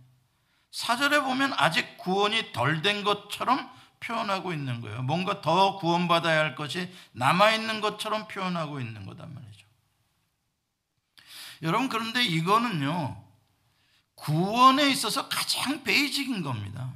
4절에 0.70 1.22
보면 1.22 1.52
아직 1.56 1.98
구원이 1.98 2.52
덜 2.52 2.82
된 2.82 3.04
것처럼 3.04 3.70
표현하고 4.00 4.52
있는 4.52 4.80
거예요. 4.80 5.02
뭔가 5.02 5.40
더 5.40 5.78
구원받아야 5.78 6.40
할 6.40 6.54
것이 6.54 6.92
남아있는 7.12 7.80
것처럼 7.80 8.28
표현하고 8.28 8.80
있는 8.80 9.06
거단 9.06 9.32
말이죠. 9.32 9.66
여러분, 11.62 11.88
그런데 11.88 12.22
이거는요, 12.22 13.22
구원에 14.14 14.90
있어서 14.90 15.28
가장 15.28 15.84
베이직인 15.84 16.42
겁니다. 16.42 16.92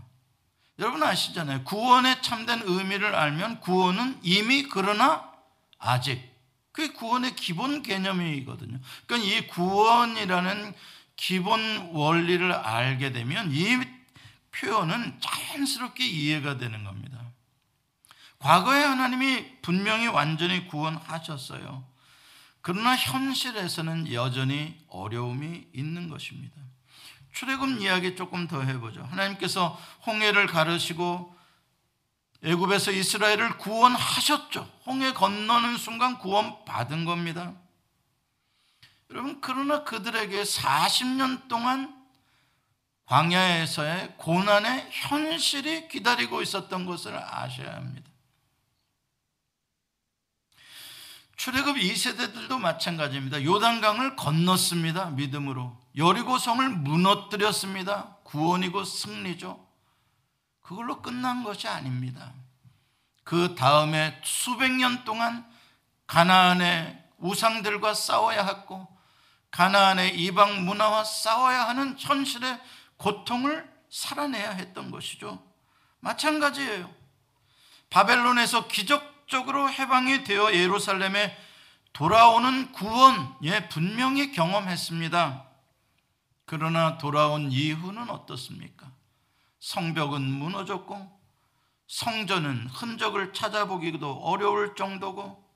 여러분 0.78 1.02
아시잖아요. 1.02 1.64
구원의 1.64 2.22
참된 2.22 2.62
의미를 2.62 3.14
알면 3.14 3.60
구원은 3.60 4.20
이미 4.22 4.62
그러나 4.64 5.32
아직. 5.78 6.37
그게 6.78 6.92
구원의 6.92 7.34
기본 7.34 7.82
개념이거든요. 7.82 8.78
그러니까 9.04 9.28
이 9.28 9.48
구원이라는 9.48 10.74
기본 11.16 11.90
원리를 11.92 12.52
알게 12.52 13.10
되면 13.10 13.50
이 13.50 13.80
표현은 14.52 15.18
자연스럽게 15.20 16.06
이해가 16.06 16.56
되는 16.56 16.84
겁니다. 16.84 17.18
과거에 18.38 18.80
하나님이 18.80 19.60
분명히 19.60 20.06
완전히 20.06 20.68
구원하셨어요. 20.68 21.84
그러나 22.60 22.94
현실에서는 22.94 24.12
여전히 24.12 24.78
어려움이 24.86 25.66
있는 25.74 26.08
것입니다. 26.08 26.54
출애굽 27.32 27.80
이야기 27.80 28.14
조금 28.14 28.46
더 28.46 28.62
해보죠. 28.62 29.02
하나님께서 29.02 29.76
홍해를 30.06 30.46
가르시고 30.46 31.36
애굽에서 32.42 32.92
이스라엘을 32.92 33.58
구원하셨죠. 33.58 34.68
홍해 34.86 35.12
건너는 35.12 35.76
순간 35.76 36.18
구원받은 36.18 37.04
겁니다. 37.04 37.54
여러분 39.10 39.40
그러나 39.40 39.84
그들에게 39.84 40.42
40년 40.42 41.48
동안 41.48 41.96
광야에서의 43.06 44.16
고난의 44.18 44.88
현실이 44.90 45.88
기다리고 45.88 46.42
있었던 46.42 46.84
것을 46.84 47.16
아셔야 47.16 47.74
합니다. 47.74 48.08
출애굽 51.36 51.76
2세대들도 51.76 52.58
마찬가지입니다. 52.58 53.42
요단강을 53.44 54.16
건넜습니다. 54.16 55.10
믿음으로. 55.10 55.78
여리고성을 55.96 56.68
무너뜨렸습니다. 56.68 58.16
구원이고 58.24 58.84
승리죠. 58.84 59.67
그걸로 60.68 61.00
끝난 61.00 61.44
것이 61.44 61.66
아닙니다. 61.66 62.34
그 63.24 63.54
다음에 63.54 64.20
수백 64.22 64.70
년 64.70 65.02
동안 65.02 65.50
가나안의 66.06 67.04
우상들과 67.16 67.94
싸워야 67.94 68.44
했고 68.44 68.86
가나안의 69.50 70.20
이방 70.20 70.66
문화와 70.66 71.04
싸워야 71.04 71.68
하는 71.68 71.96
현실의 71.98 72.60
고통을 72.98 73.66
살아내야 73.88 74.50
했던 74.50 74.90
것이죠. 74.90 75.42
마찬가지예요. 76.00 76.94
바벨론에서 77.88 78.68
기적 78.68 79.26
적으로 79.26 79.70
해방이 79.70 80.22
되어 80.24 80.52
예루살렘에 80.52 81.34
돌아오는 81.94 82.72
구원, 82.72 83.34
예, 83.42 83.70
분명히 83.70 84.32
경험했습니다. 84.32 85.46
그러나 86.44 86.98
돌아온 86.98 87.50
이후는 87.50 88.10
어떻습니까? 88.10 88.97
성벽은 89.60 90.22
무너졌고, 90.22 91.18
성전은 91.86 92.66
흔적을 92.68 93.32
찾아보기도 93.32 94.12
어려울 94.12 94.74
정도고, 94.74 95.46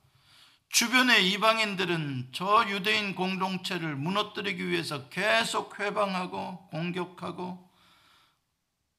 주변의 0.70 1.30
이방인들은 1.30 2.30
저 2.32 2.64
유대인 2.68 3.14
공동체를 3.14 3.94
무너뜨리기 3.94 4.68
위해서 4.68 5.08
계속 5.08 5.78
회방하고 5.78 6.68
공격하고, 6.68 7.70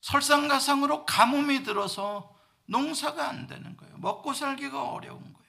설상가상으로 0.02 1.06
가뭄이 1.06 1.63
들어서 1.63 2.34
농사가 2.66 3.30
안 3.30 3.48
되는 3.48 3.76
거예요. 3.78 3.98
먹고 3.98 4.34
살기가 4.34 4.89
어려운 4.92 5.22
거예요. 5.22 5.44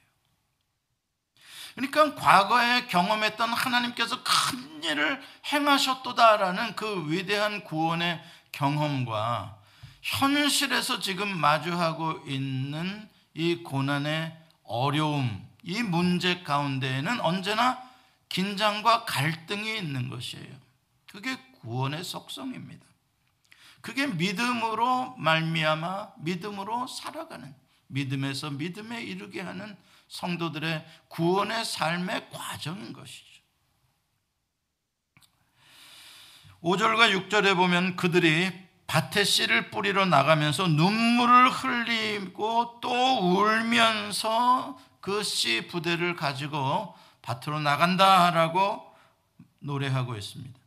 그러니까 1.74 2.14
과거에 2.14 2.86
경험했던 2.86 3.52
하나님께서 3.52 4.22
큰 4.22 4.82
일을 4.84 5.20
행하셨도다라는 5.52 6.76
그 6.76 7.10
위대한 7.10 7.64
구원의 7.64 8.22
경험과 8.54 9.58
현실에서 10.02 11.00
지금 11.00 11.36
마주하고 11.36 12.24
있는 12.26 13.08
이 13.34 13.56
고난의 13.56 14.36
어려움, 14.62 15.46
이 15.62 15.82
문제 15.82 16.42
가운데에는 16.42 17.20
언제나 17.20 17.82
긴장과 18.28 19.04
갈등이 19.04 19.76
있는 19.76 20.08
것이에요. 20.08 20.54
그게 21.10 21.36
구원의 21.60 22.04
속성입니다. 22.04 22.84
그게 23.80 24.06
믿음으로 24.06 25.14
말미암아 25.16 26.12
믿음으로 26.18 26.86
살아가는 26.86 27.54
믿음에서 27.88 28.50
믿음에 28.50 29.02
이르게 29.02 29.40
하는 29.40 29.76
성도들의 30.08 30.84
구원의 31.08 31.64
삶의 31.64 32.30
과정인 32.30 32.92
것이죠. 32.92 33.33
5절과 36.64 37.28
6절에 37.28 37.54
보면 37.56 37.96
그들이 37.96 38.50
밭에 38.86 39.24
씨를 39.24 39.70
뿌리러 39.70 40.06
나가면서 40.06 40.66
눈물을 40.66 41.50
흘리고 41.50 42.80
또 42.80 42.90
울면서 42.90 44.78
그 45.00 45.22
씨 45.22 45.66
부대를 45.68 46.16
가지고 46.16 46.96
밭으로 47.20 47.60
나간다라고 47.60 48.82
노래하고 49.58 50.16
있습니다. 50.16 50.58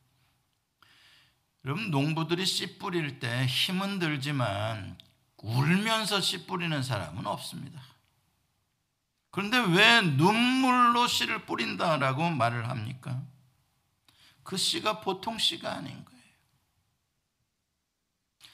여러분 1.65 1.89
농부들이 1.89 2.45
씨 2.45 2.77
뿌릴 2.77 3.19
때 3.19 3.47
힘은 3.47 3.97
들지만 3.97 4.97
울면서 5.37 6.21
씨 6.21 6.45
뿌리는 6.45 6.81
사람은 6.83 7.25
없습니다. 7.25 7.81
그런데 9.31 9.57
왜 9.57 10.01
눈물로 10.01 11.07
씨를 11.07 11.45
뿌린다라고 11.45 12.29
말을 12.29 12.69
합니까? 12.69 13.19
그 14.47 14.55
씨가 14.55 15.01
보통 15.01 15.37
씨가 15.37 15.69
아닌 15.73 16.05
거예요. 16.05 16.21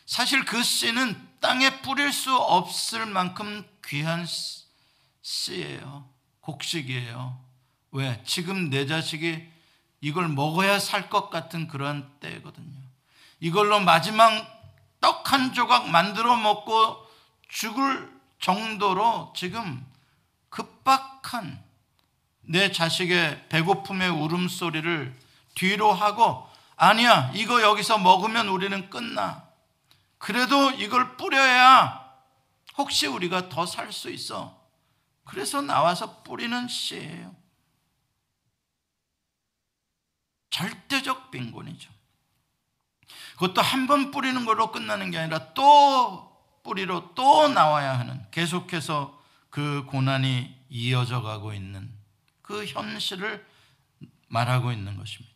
사실 0.08 0.44
그 0.44 0.64
씨는 0.64 1.16
땅에 1.40 1.84
뿌릴 1.84 2.12
수 2.12 2.36
없을 2.36 3.06
만큼 3.06 3.64
귀한 3.86 4.26
씨예요. 5.22 6.10
곡식이에요. 6.42 7.40
왜? 7.92 8.24
지금 8.26 8.72
내 8.72 8.88
자식이 8.88 9.48
이걸 10.02 10.30
먹어야 10.30 10.80
살 10.80 11.12
것 11.12 11.30
같은 11.30 11.68
그러한 11.68 12.12
때거든요. 12.20 12.82
이걸로 13.40 13.80
마지막 13.80 14.32
떡 15.00 15.32
한 15.32 15.54
조각 15.54 15.90
만들어 15.90 16.36
먹고 16.36 17.08
죽을 17.50 18.12
정도로 18.40 19.32
지금 19.38 19.86
급박한 20.50 21.64
내 22.42 22.72
자식의 22.72 23.50
배고픔의 23.50 24.10
울음소리를 24.10 25.23
뒤로 25.56 25.94
하고 25.94 26.48
아니야, 26.76 27.32
이거 27.34 27.62
여기서 27.62 27.98
먹으면 28.00 28.50
우리는 28.50 28.90
끝나. 28.90 29.48
그래도 30.18 30.72
이걸 30.72 31.18
뿌려야 31.18 32.04
혹시 32.78 33.08
우리가 33.08 33.50
더 33.50 33.66
살 33.66 33.92
수 33.92 34.10
있어. 34.10 34.62
그래서 35.26 35.62
나와서 35.62 36.24
뿌리는 36.24 36.68
씨예요. 36.68 37.36
절대적 40.50 41.32
빈곤이죠. 41.32 41.92
그것도 43.34 43.62
한 43.62 43.88
번 43.88 44.12
뿌리는 44.12 44.46
걸로 44.46 44.72
끝나는 44.72 45.12
게 45.12 45.18
아니라 45.18 45.54
또 45.54 46.32
뿌리로 46.64 47.14
또 47.16 47.48
나와야 47.48 47.98
하는 48.00 48.26
계속해서 48.32 49.20
그 49.50 49.86
고난이 49.86 50.56
이어져 50.70 51.22
가고 51.22 51.54
있는 51.54 51.92
그 52.42 52.66
현실을 52.66 53.46
말하고 54.28 54.72
있는 54.72 54.98
것입니다. 54.98 55.33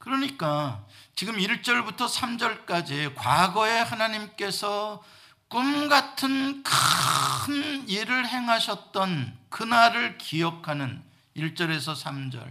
그러니까 0.00 0.84
지금 1.14 1.36
1절부터 1.36 2.08
3절까지 2.08 3.14
과거에 3.14 3.80
하나님께서 3.80 5.02
꿈 5.48 5.88
같은 5.88 6.62
큰 6.62 7.88
일을 7.88 8.26
행하셨던 8.26 9.38
그날을 9.50 10.16
기억하는 10.16 11.04
1절에서 11.36 11.94
3절. 11.94 12.50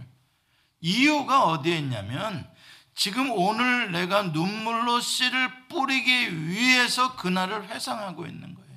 이유가 0.80 1.44
어디에 1.44 1.76
있냐면 1.78 2.48
지금 2.94 3.30
오늘 3.32 3.90
내가 3.90 4.22
눈물로 4.22 5.00
씨를 5.00 5.68
뿌리기 5.68 6.46
위해서 6.46 7.16
그날을 7.16 7.68
회상하고 7.68 8.26
있는 8.26 8.54
거예요. 8.54 8.70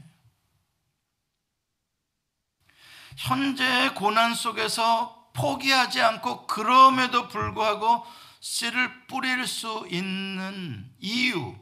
현재의 3.17 3.93
고난 3.93 4.33
속에서 4.33 5.29
포기하지 5.33 6.01
않고 6.01 6.47
그럼에도 6.47 7.27
불구하고 7.27 8.05
씨를 8.43 9.07
뿌릴 9.07 9.47
수 9.47 9.87
있는 9.89 10.93
이유, 10.99 11.55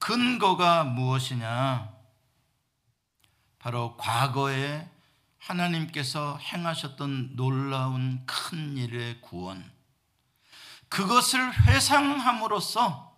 근거가 0.00 0.82
무엇이냐? 0.82 1.88
바로 3.60 3.96
과거에 3.96 4.90
하나님께서 5.38 6.36
행하셨던 6.38 7.36
놀라운 7.36 8.26
큰 8.26 8.76
일의 8.76 9.20
구원. 9.20 9.72
그것을 10.88 11.54
회상함으로써 11.66 13.16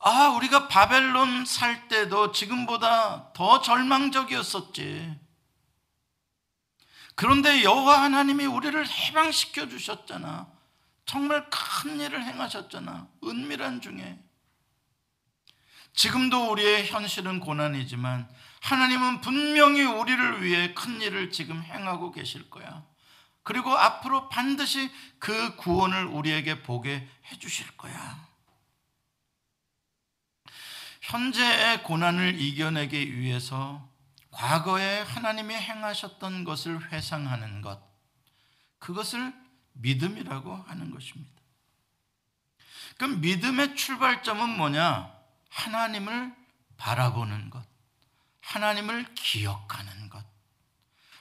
아, 0.00 0.28
우리가 0.36 0.68
바벨론 0.68 1.46
살 1.46 1.88
때도 1.88 2.32
지금보다 2.32 3.32
더 3.32 3.62
절망적이었었지. 3.62 5.18
그런데 7.14 7.64
여호와 7.64 8.02
하나님이 8.02 8.44
우리를 8.44 8.86
해방시켜 8.86 9.66
주셨잖아. 9.70 10.52
정말 11.06 11.48
큰 11.50 12.00
일을 12.00 12.24
행하셨잖아. 12.24 13.08
은밀한 13.22 13.80
중에. 13.80 14.18
지금도 15.94 16.50
우리의 16.50 16.86
현실은 16.86 17.40
고난이지만 17.40 18.28
하나님은 18.62 19.20
분명히 19.20 19.84
우리를 19.84 20.42
위해 20.42 20.74
큰 20.74 21.00
일을 21.00 21.30
지금 21.30 21.62
행하고 21.62 22.10
계실 22.10 22.50
거야. 22.50 22.84
그리고 23.42 23.70
앞으로 23.76 24.28
반드시 24.30 24.90
그 25.18 25.54
구원을 25.56 26.06
우리에게 26.06 26.62
보게 26.62 27.08
해 27.26 27.38
주실 27.38 27.76
거야. 27.76 28.26
현재의 31.02 31.82
고난을 31.82 32.40
이겨내기 32.40 33.18
위해서 33.18 33.86
과거에 34.30 35.00
하나님이 35.00 35.54
행하셨던 35.54 36.44
것을 36.44 36.90
회상하는 36.90 37.60
것, 37.60 37.80
그것을 38.78 39.32
믿음이라고 39.74 40.54
하는 40.54 40.90
것입니다. 40.90 41.32
그럼 42.96 43.20
믿음의 43.20 43.76
출발점은 43.76 44.56
뭐냐? 44.56 45.12
하나님을 45.48 46.34
바라보는 46.76 47.50
것, 47.50 47.64
하나님을 48.40 49.14
기억하는 49.14 50.08
것, 50.08 50.24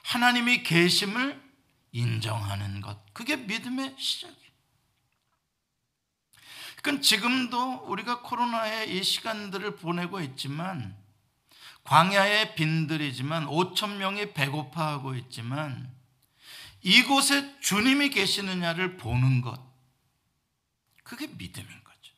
하나님이 0.04 0.64
계심을 0.64 1.42
인정하는 1.92 2.82
것. 2.82 3.14
그게 3.14 3.38
믿음의 3.38 3.96
시작이에요. 3.98 4.44
그건 6.78 7.02
지금도 7.02 7.86
우리가 7.88 8.22
코로나의 8.22 8.98
이 8.98 9.04
시간들을 9.04 9.78
보내고 9.78 10.20
있지만 10.20 10.98
광야의 11.84 12.56
빈들이지만 12.56 13.46
5천 13.46 13.98
명이 13.98 14.34
배고파하고 14.34 15.16
있지만 15.16 15.94
이곳에 16.84 17.60
주님이 17.62 18.10
계시느냐를 18.10 18.98
보는 18.98 19.42
것. 19.42 19.60
그게 21.04 21.28
믿음인 21.28 21.68
거죠. 21.84 22.14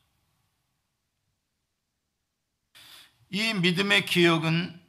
이 3.29 3.53
믿음의 3.53 4.05
기억은 4.05 4.81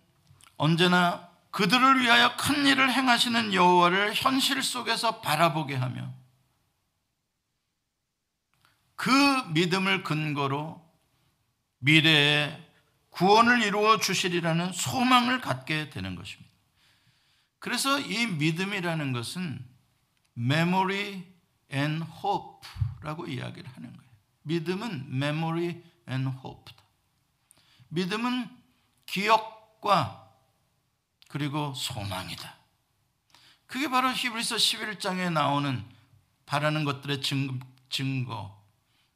언제나 0.57 1.31
그들을 1.51 2.01
위하여 2.01 2.37
큰 2.37 2.67
일을 2.67 2.93
행하시는 2.93 3.55
여호와를 3.55 4.15
현실 4.15 4.63
속에서 4.63 5.21
바라보게 5.21 5.75
하며 5.75 6.13
그 8.95 9.11
믿음을 9.53 10.03
근거로 10.03 10.83
미래에 11.79 12.63
구원을 13.11 13.63
이루어 13.63 13.99
주시리라는 13.99 14.73
소망을 14.73 15.41
갖게 15.41 15.91
되는 15.91 16.17
것입니다. 16.17 16.47
그래서 17.59 17.99
이 17.99 18.27
믿음이라는 18.27 19.13
것은 19.13 19.66
memory 20.37 21.25
and 21.73 22.05
hope라고 22.23 23.27
이야기를 23.27 23.71
하는 23.71 23.97
거예요. 23.97 24.11
믿음은 24.43 25.07
memory 25.11 25.83
and 26.09 26.31
hope다. 26.45 26.83
믿음은 27.89 28.49
기억과 29.07 30.31
그리고 31.29 31.75
소망이다. 31.75 32.57
그게 33.67 33.89
바로 33.89 34.13
히브리서 34.13 34.57
11장에 34.57 35.33
나오는 35.33 35.85
바라는 36.47 36.85
것들의 36.85 37.21
증거, 37.21 38.65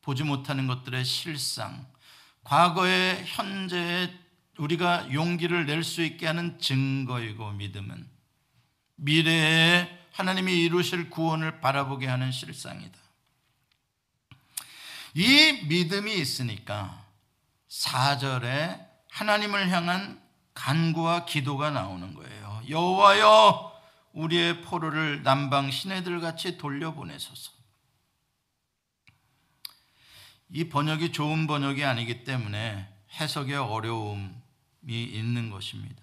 보지 0.02 0.24
못하는 0.24 0.66
것들의 0.66 1.04
실상, 1.04 1.86
과거의 2.42 3.24
현재의 3.26 4.18
우리가 4.58 5.12
용기를 5.12 5.66
낼 5.66 5.84
수 5.84 6.02
있게 6.02 6.26
하는 6.26 6.58
증거이고 6.58 7.52
믿음은 7.52 8.08
미래에 8.96 9.99
하나님이 10.12 10.52
이루실 10.64 11.10
구원을 11.10 11.60
바라보게 11.60 12.06
하는 12.06 12.32
실상이다. 12.32 12.98
이 15.14 15.66
믿음이 15.66 16.14
있으니까 16.14 17.04
4절에 17.68 18.88
하나님을 19.10 19.70
향한 19.70 20.22
간구와 20.54 21.24
기도가 21.24 21.70
나오는 21.70 22.14
거예요. 22.14 22.62
여호와여 22.68 23.80
우리의 24.12 24.62
포로를 24.62 25.22
남방 25.22 25.70
시내들 25.70 26.20
같이 26.20 26.58
돌려보내소서. 26.58 27.52
이 30.52 30.68
번역이 30.68 31.12
좋은 31.12 31.46
번역이 31.46 31.84
아니기 31.84 32.24
때문에 32.24 32.88
해석에 33.20 33.54
어려움이 33.54 34.32
있는 34.88 35.50
것입니다. 35.50 36.02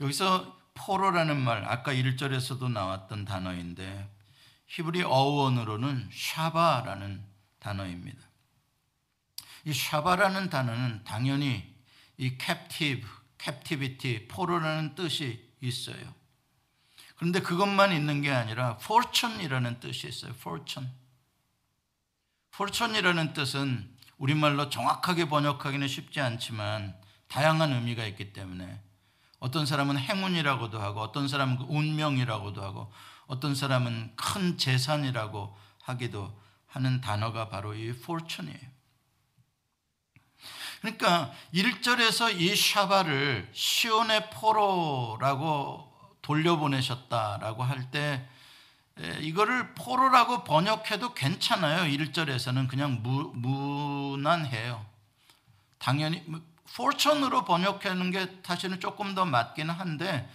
여기서 0.00 0.58
포로라는 0.74 1.40
말 1.40 1.64
아까 1.64 1.92
1절에서도 1.92 2.70
나왔던 2.70 3.24
단어인데 3.24 4.10
히브리 4.66 5.02
어원으로는 5.02 6.10
샤바라는 6.12 7.24
단어입니다. 7.58 8.18
이 9.64 9.72
샤바라는 9.72 10.50
단어는 10.50 11.04
당연히 11.04 11.74
이 12.16 12.36
captive, 12.40 13.08
captivity, 13.40 14.28
포로라는 14.28 14.94
뜻이 14.94 15.52
있어요. 15.60 16.14
그런데 17.16 17.40
그것만 17.40 17.92
있는 17.92 18.20
게 18.20 18.30
아니라 18.30 18.78
fortune이라는 18.80 19.80
뜻이 19.80 20.08
있어요. 20.08 20.32
fortune. 20.32 20.90
fortune이라는 22.52 23.32
뜻은 23.32 23.94
우리말로 24.18 24.68
정확하게 24.68 25.28
번역하기는 25.28 25.88
쉽지 25.88 26.20
않지만 26.20 26.94
다양한 27.28 27.72
의미가 27.72 28.04
있기 28.06 28.32
때문에 28.32 28.80
어떤 29.44 29.66
사람은 29.66 29.98
행운이라고도 29.98 30.80
하고 30.80 31.02
어떤 31.02 31.28
사람은 31.28 31.58
그 31.58 31.64
운명이라고도 31.68 32.62
하고 32.62 32.90
어떤 33.26 33.54
사람은 33.54 34.16
큰 34.16 34.56
재산이라고 34.56 35.54
하기도 35.82 36.34
하는 36.66 37.02
단어가 37.02 37.50
바로 37.50 37.74
이 37.74 37.88
fortune이에요. 37.90 38.74
그러니까 40.80 41.30
1절에서 41.52 42.40
이 42.40 42.56
샤바를 42.56 43.50
시온의 43.52 44.30
포로라고 44.30 45.92
돌려보내셨다라고 46.22 47.62
할 47.64 47.90
때 47.90 48.26
이거를 49.20 49.74
포로라고 49.74 50.44
번역해도 50.44 51.12
괜찮아요. 51.12 51.82
1절에서는 51.84 52.66
그냥 52.66 53.02
무, 53.02 53.30
무난해요. 53.34 54.86
당연히 55.78 56.24
fortune으로 56.74 57.44
번역하는 57.44 58.10
게 58.10 58.40
사실은 58.44 58.80
조금 58.80 59.14
더 59.14 59.24
맞기는 59.24 59.72
한데 59.72 60.28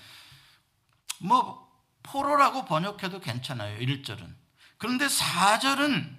뭐 1.19 1.69
포로라고 2.03 2.65
번역해도 2.65 3.19
괜찮아요. 3.19 3.77
1절은. 3.79 4.33
그런데 4.77 5.07
4절은 5.07 6.17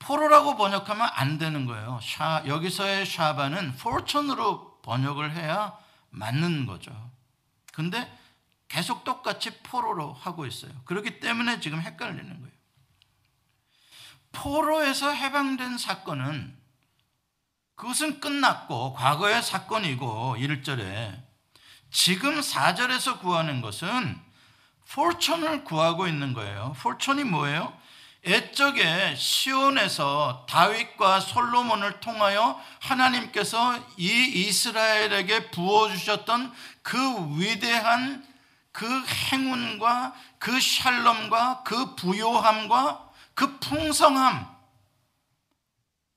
포로라고 0.00 0.56
번역하면 0.56 1.08
안 1.12 1.38
되는 1.38 1.66
거예요. 1.66 2.00
샤, 2.02 2.42
여기서의 2.46 3.06
샤바는 3.06 3.74
fortune으로 3.74 4.80
번역을 4.82 5.32
해야 5.36 5.78
맞는 6.10 6.66
거죠. 6.66 7.10
근데 7.72 8.12
계속 8.66 9.04
똑같이 9.04 9.62
포로로 9.62 10.12
하고 10.14 10.46
있어요. 10.46 10.72
그렇기 10.84 11.20
때문에 11.20 11.60
지금 11.60 11.80
헷갈리는 11.80 12.40
거예요. 12.40 12.54
포로에서 14.32 15.10
해방된 15.12 15.78
사건은 15.78 16.59
그것은 17.80 18.20
끝났고 18.20 18.92
과거의 18.92 19.42
사건이고 19.42 20.36
1절에 20.38 21.18
지금 21.90 22.38
4절에서 22.38 23.20
구하는 23.20 23.62
것은 23.62 24.20
fortune을 24.86 25.64
구하고 25.64 26.06
있는 26.06 26.34
거예요. 26.34 26.74
fortune이 26.76 27.24
뭐예요? 27.24 27.72
옛적에 28.26 29.14
시온에서 29.16 30.44
다윗과 30.46 31.20
솔로몬을 31.20 32.00
통하여 32.00 32.60
하나님께서 32.80 33.78
이 33.96 34.26
이스라엘에게 34.26 35.50
부어주셨던 35.50 36.52
그 36.82 36.98
위대한 37.38 38.22
그 38.72 38.86
행운과 39.32 40.12
그 40.38 40.60
샬롬과 40.60 41.62
그 41.62 41.94
부요함과 41.94 43.08
그 43.32 43.58
풍성함 43.58 44.59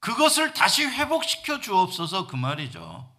그것을 0.03 0.53
다시 0.53 0.85
회복시켜 0.85 1.59
주옵소서 1.61 2.27
그 2.27 2.35
말이죠. 2.35 3.09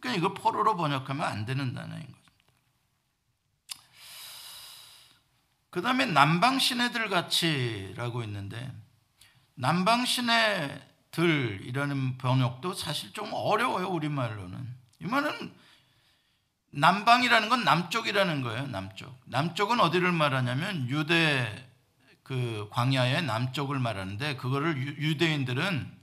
그러니까 0.00 0.18
이거 0.18 0.34
포로로 0.34 0.76
번역하면 0.76 1.24
안 1.24 1.46
되는 1.46 1.72
단어인 1.72 2.04
거죠. 2.04 2.18
그 5.70 5.80
다음에 5.82 6.06
남방신해들 6.06 7.10
같이라고 7.10 8.24
있는데 8.24 8.72
남방신해들이라는 9.54 12.18
번역도 12.18 12.74
사실 12.74 13.12
좀 13.12 13.30
어려워요 13.32 13.86
우리 13.86 14.08
말로는 14.08 14.66
이 15.02 15.04
말은 15.04 15.54
남방이라는 16.72 17.48
건 17.48 17.62
남쪽이라는 17.62 18.42
거예요 18.42 18.66
남쪽 18.66 19.16
남쪽은 19.26 19.78
어디를 19.78 20.10
말하냐면 20.10 20.88
유대 20.88 21.70
그 22.24 22.68
광야의 22.70 23.22
남쪽을 23.24 23.78
말하는데 23.78 24.34
그거를 24.36 24.98
유대인들은 24.98 25.99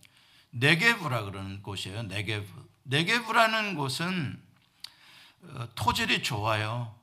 네게브라 0.60 1.24
그러는 1.24 1.62
곳이에요 1.64 2.04
네게브 2.04 2.70
네게브라는 2.84 3.76
곳은 3.76 4.42
어, 5.44 5.68
토질이 5.76 6.24
좋아요 6.24 6.96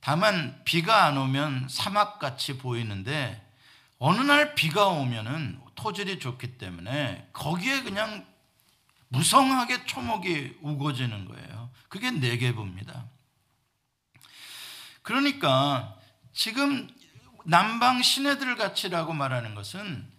다만 0.00 0.62
비가 0.64 1.04
안 1.04 1.16
오면 1.16 1.68
사막같이 1.68 2.58
보이는데 2.58 3.40
어느 3.98 4.20
날 4.20 4.54
비가 4.54 4.88
오면은 4.88 5.58
토질이 5.74 6.18
좋기 6.18 6.58
때문에 6.58 7.28
거기에 7.32 7.82
그냥 7.82 8.26
무성하게 9.08 9.86
초목이 9.86 10.58
우거지는 10.60 11.24
거예요. 11.24 11.70
그게 11.88 12.10
네개부입니다. 12.10 13.06
그러니까 15.02 15.96
지금 16.32 16.88
남방 17.44 18.02
시내들 18.02 18.56
같이라고 18.56 19.12
말하는 19.12 19.54
것은 19.54 20.10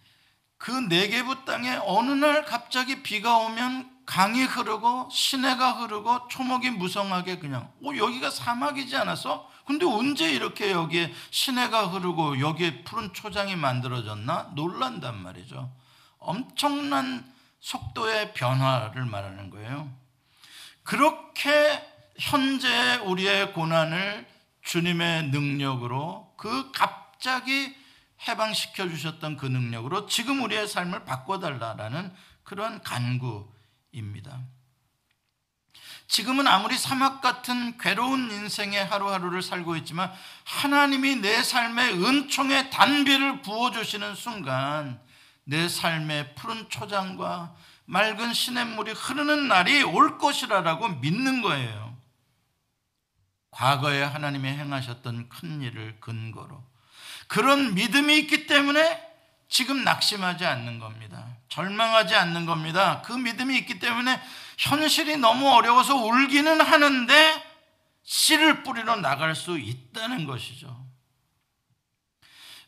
그 0.66 0.72
네개부 0.72 1.46
땅에 1.46 1.80
어느 1.84 2.10
날 2.10 2.44
갑자기 2.44 3.04
비가 3.04 3.38
오면 3.38 3.88
강이 4.08 4.46
흐르고 4.46 5.10
시내가 5.12 5.74
흐르고 5.74 6.28
초목이 6.28 6.72
무성하게 6.72 7.38
그냥 7.38 7.72
어 7.84 7.96
여기가 7.96 8.32
사막이지 8.32 8.96
않았어? 8.96 9.48
근데 9.68 9.86
언제 9.86 10.28
이렇게 10.28 10.72
여기에 10.72 11.14
시내가 11.30 11.86
흐르고 11.86 12.40
여기에 12.40 12.84
푸른 12.84 13.14
초장이 13.14 13.56
만들어졌나? 13.56 14.54
놀란단 14.56 15.22
말이죠. 15.22 15.72
엄청난 16.18 17.32
속도의 17.60 18.34
변화를 18.34 19.06
말하는 19.06 19.52
거예요. 19.52 19.88
그렇게 20.82 21.80
현재 22.18 22.96
우리의 23.04 23.54
고난을 23.54 24.26
주님의 24.64 25.28
능력으로 25.28 26.34
그 26.38 26.72
갑자기 26.72 27.85
해방시켜 28.28 28.90
주셨던 28.90 29.38
그 29.38 29.46
능력으로 29.46 30.08
지금 30.08 30.44
우리의 30.44 30.68
삶을 30.68 31.06
바꿔달라라는 31.06 32.14
그런 32.44 32.82
간구입니다. 32.82 34.42
지금은 36.08 36.48
아무리 36.48 36.78
사막 36.78 37.22
같은 37.22 37.78
괴로운 37.78 38.30
인생의 38.32 38.86
하루하루를 38.86 39.42
살고 39.42 39.76
있지만 39.78 40.12
하나님이 40.44 41.18
내 41.18 41.42
삶에 41.42 41.94
은총의 41.94 42.70
단비를 42.70 43.42
부어주시는 43.42 44.16
순간 44.16 45.02
내 45.44 45.68
삶에 45.68 46.36
푸른 46.36 46.70
초장과 46.70 47.56
맑은 47.86 48.34
시냇물이 48.34 48.92
흐르는 48.94 49.48
날이 49.48 49.84
올 49.84 50.18
것이라고 50.18 50.88
믿는 50.88 51.42
거예요. 51.42 51.96
과거에 53.52 54.04
하나님이 54.04 54.50
행하셨던 54.50 55.30
큰 55.30 55.62
일을 55.62 56.00
근거로 56.02 56.64
그런 57.28 57.74
믿음이 57.74 58.18
있기 58.20 58.48
때문에 58.48 59.04
지금 59.50 59.84
낙심하지 59.84 60.46
않는 60.46 60.80
겁니다. 60.80 61.26
절망하지 61.50 62.16
않는 62.16 62.46
겁니다. 62.46 63.02
그 63.04 63.14
믿음이 63.14 63.58
있기 63.60 63.80
때문에 63.80 64.22
현실이 64.58 65.18
너무 65.18 65.50
어려워서 65.50 65.96
울기는 65.96 66.62
하는데 66.62 67.56
씨를 68.04 68.64
뿌리러 68.64 68.96
나갈 68.98 69.36
수 69.36 69.58
있다는 69.58 70.26
것이죠. 70.26 70.86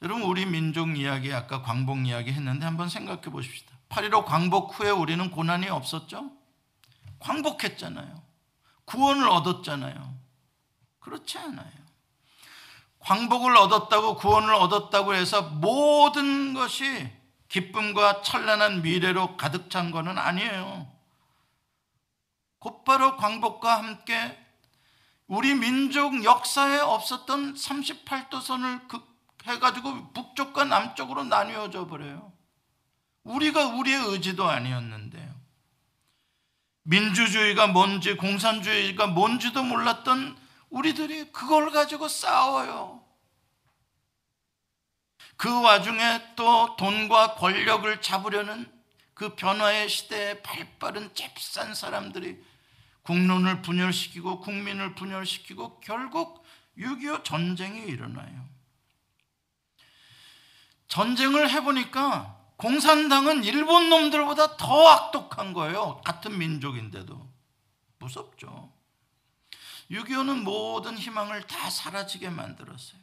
여러분 0.02 0.24
우리 0.24 0.46
민족 0.46 0.98
이야기 0.98 1.34
아까 1.34 1.62
광복 1.62 2.06
이야기 2.06 2.32
했는데 2.32 2.66
한번 2.66 2.88
생각해 2.88 3.22
보십시다. 3.22 3.76
8.15 3.90 4.26
광복 4.26 4.80
후에 4.80 4.90
우리는 4.90 5.32
고난이 5.32 5.70
없었죠? 5.70 6.32
광복했잖아요. 7.20 8.22
구원을 8.86 9.28
얻었잖아요. 9.28 10.18
그렇지 11.00 11.38
않아요. 11.38 11.87
광복을 13.08 13.56
얻었다고 13.56 14.18
구원을 14.18 14.54
얻었다고 14.54 15.16
해서 15.16 15.42
모든 15.42 16.54
것이 16.54 17.10
기쁨과 17.48 18.22
찬란한 18.22 18.82
미래로 18.82 19.38
가득 19.38 19.70
찬 19.70 19.92
것은 19.92 20.18
아니에요. 20.18 20.92
곧바로 22.60 23.16
광복과 23.16 23.78
함께 23.78 24.38
우리 25.28 25.56
민족 25.56 26.22
역사에 26.26 26.80
없었던 26.80 27.54
38도선을 27.54 28.82
해가지고 29.46 30.12
북쪽과 30.12 30.66
남쪽으로 30.66 31.24
나뉘어져 31.24 31.88
버려요. 31.88 32.34
우리가 33.24 33.68
우리의 33.68 34.04
의지도 34.04 34.50
아니었는데요. 34.50 35.34
민주주의가 36.84 37.68
뭔지 37.68 38.18
공산주의가 38.18 39.08
뭔지도 39.08 39.64
몰랐던 39.64 40.47
우리들이 40.70 41.32
그걸 41.32 41.72
가지고 41.72 42.08
싸워요. 42.08 43.04
그 45.38 45.62
와중에 45.62 46.34
또 46.36 46.76
돈과 46.78 47.36
권력을 47.36 48.02
잡으려는 48.02 48.72
그 49.14 49.36
변화의 49.36 49.90
시대에 49.90 50.42
발빠른 50.42 51.14
잽싼 51.14 51.74
사람들이 51.74 52.44
국론을 53.04 53.62
분열시키고 53.62 54.42
국민을 54.42 54.96
분열시키고 54.96 55.80
결국 55.80 56.44
6.25 56.78 57.24
전쟁이 57.24 57.82
일어나요. 57.82 58.46
전쟁을 60.88 61.50
해보니까 61.50 62.36
공산당은 62.58 63.44
일본 63.44 63.90
놈들보다 63.90 64.58
더 64.58 64.88
악독한 64.88 65.54
거예요. 65.54 66.02
같은 66.04 66.38
민족인데도. 66.38 67.28
무섭죠. 68.00 68.72
6.25는 69.92 70.42
모든 70.42 70.98
희망을 70.98 71.48
다 71.48 71.70
사라지게 71.70 72.30
만들었어요. 72.30 73.00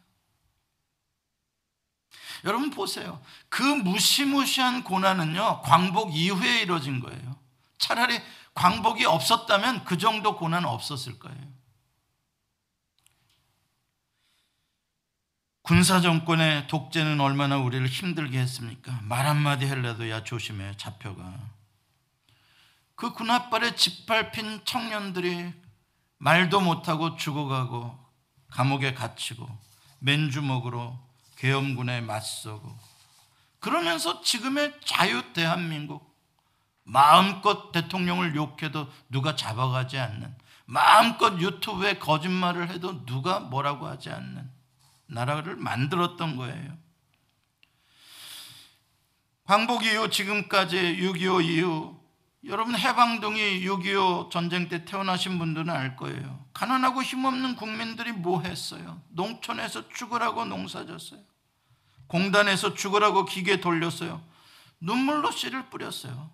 여러분 2.45 2.71
보세요. 2.71 3.23
그 3.49 3.63
무시무시한 3.63 4.85
고난은요, 4.85 5.63
광복 5.63 6.15
이후에 6.15 6.63
이루어진 6.63 7.01
거예요. 7.01 7.39
차라리 7.79 8.21
광복이 8.55 9.05
없었다면 9.05 9.85
그 9.85 9.99
정도 9.99 10.37
고난 10.37 10.65
없었을 10.65 11.19
거예요. 11.19 11.55
군사정권의 15.63 16.67
독재는 16.67 17.21
얼마나 17.21 17.57
우리를 17.57 17.87
힘들게 17.87 18.39
했습니까? 18.39 19.01
말 19.05 19.27
한마디 19.27 19.65
헬라도 19.67 20.11
야 20.11 20.23
조심해, 20.23 20.77
잡혀가. 20.77 21.55
그 22.95 23.13
군합발에 23.13 23.75
짓밟힌 23.75 24.63
청년들이 24.67 25.64
말도 26.25 26.61
못하고 26.61 27.17
죽어가고 27.17 27.99
감옥에 28.49 28.95
갇히고 28.95 29.47
맨주먹으로 29.99 30.99
계엄군에 31.37 32.01
맞서고 32.01 32.75
그러면서 33.61 34.23
지금의 34.23 34.81
자유 34.83 35.35
대한민국 35.35 36.19
마음껏 36.83 37.73
대통령을 37.73 38.37
욕해도 38.37 38.91
누가 39.11 39.37
잡아가지 39.37 39.99
않는 39.99 40.35
마음껏 40.65 41.39
유튜브에 41.39 41.99
거짓말을 41.99 42.71
해도 42.71 43.05
누가 43.05 43.39
뭐라고 43.39 43.87
하지 43.87 44.09
않는 44.09 44.51
나라를 45.07 45.57
만들었던 45.57 46.37
거예요. 46.37 46.79
광복 49.45 49.85
이후 49.85 50.09
지금까지 50.09 50.77
6.25 50.77 51.45
이후 51.45 52.04
여러분 52.47 52.77
해방동이 52.77 53.61
6.25 53.61 54.31
전쟁 54.31 54.69
때 54.69 54.85
태어나신 54.85 55.39
분들은 55.39 55.71
알 55.71 55.97
거예요. 55.97 56.45
가난하고 56.53 57.03
힘없는 57.03 57.57
국민들이 57.57 58.13
뭐 58.13 58.43
했어요? 58.43 59.01
농촌에서 59.09 59.89
죽으라고 59.89 60.45
농사졌어요. 60.45 61.21
공단에서 62.07 62.75
죽으라고 62.75 63.25
기계 63.25 63.61
돌렸어요. 63.61 64.23
눈물로 64.81 65.31
씨를 65.31 65.71
뿌렸어요. 65.71 66.31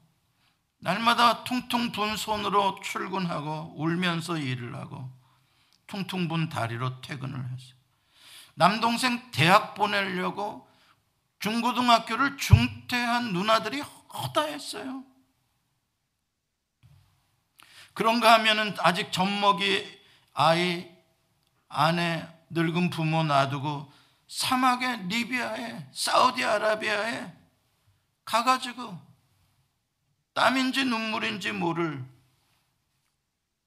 날마다 0.78 1.44
퉁퉁 1.44 1.92
분 1.92 2.16
손으로 2.16 2.80
출근하고 2.82 3.74
울면서 3.76 4.38
일을 4.38 4.74
하고 4.74 5.10
퉁퉁 5.86 6.26
분 6.26 6.48
다리로 6.48 7.00
퇴근을 7.02 7.38
했어요. 7.38 7.74
남동생 8.54 9.30
대학 9.30 9.74
보내려고 9.74 10.68
중고등학교를 11.38 12.36
중퇴한 12.36 13.32
누나들이 13.32 13.80
허다했어요. 14.12 15.09
그런가 17.94 18.34
하면은 18.34 18.74
아직 18.78 19.12
젖먹이 19.12 20.00
아이, 20.34 20.90
아내, 21.68 22.26
늙은 22.50 22.90
부모 22.90 23.22
놔두고 23.22 23.92
사막에 24.28 24.96
리비아에 25.08 25.88
사우디아라비아에 25.92 27.32
가가지고 28.24 28.98
땀인지 30.34 30.84
눈물인지 30.84 31.52
모를 31.52 32.04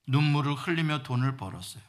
눈물을 0.08 0.54
흘리며 0.54 1.04
돈을 1.04 1.38
벌었어요. 1.38 1.84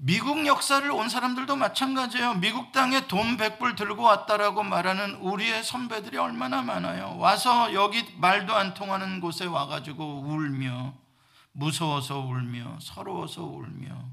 미국 0.00 0.46
역사를 0.46 0.88
온 0.92 1.08
사람들도 1.08 1.56
마찬가지예요. 1.56 2.34
미국 2.34 2.70
땅에 2.70 3.08
돈 3.08 3.36
100불 3.36 3.76
들고 3.76 4.04
왔다라고 4.04 4.62
말하는 4.62 5.16
우리의 5.16 5.64
선배들이 5.64 6.16
얼마나 6.18 6.62
많아요. 6.62 7.16
와서 7.18 7.74
여기 7.74 8.06
말도 8.16 8.54
안 8.54 8.74
통하는 8.74 9.20
곳에 9.20 9.44
와가지고 9.44 10.20
울며 10.20 10.94
무서워서 11.50 12.20
울며 12.20 12.78
서러워서 12.80 13.42
울며 13.42 14.08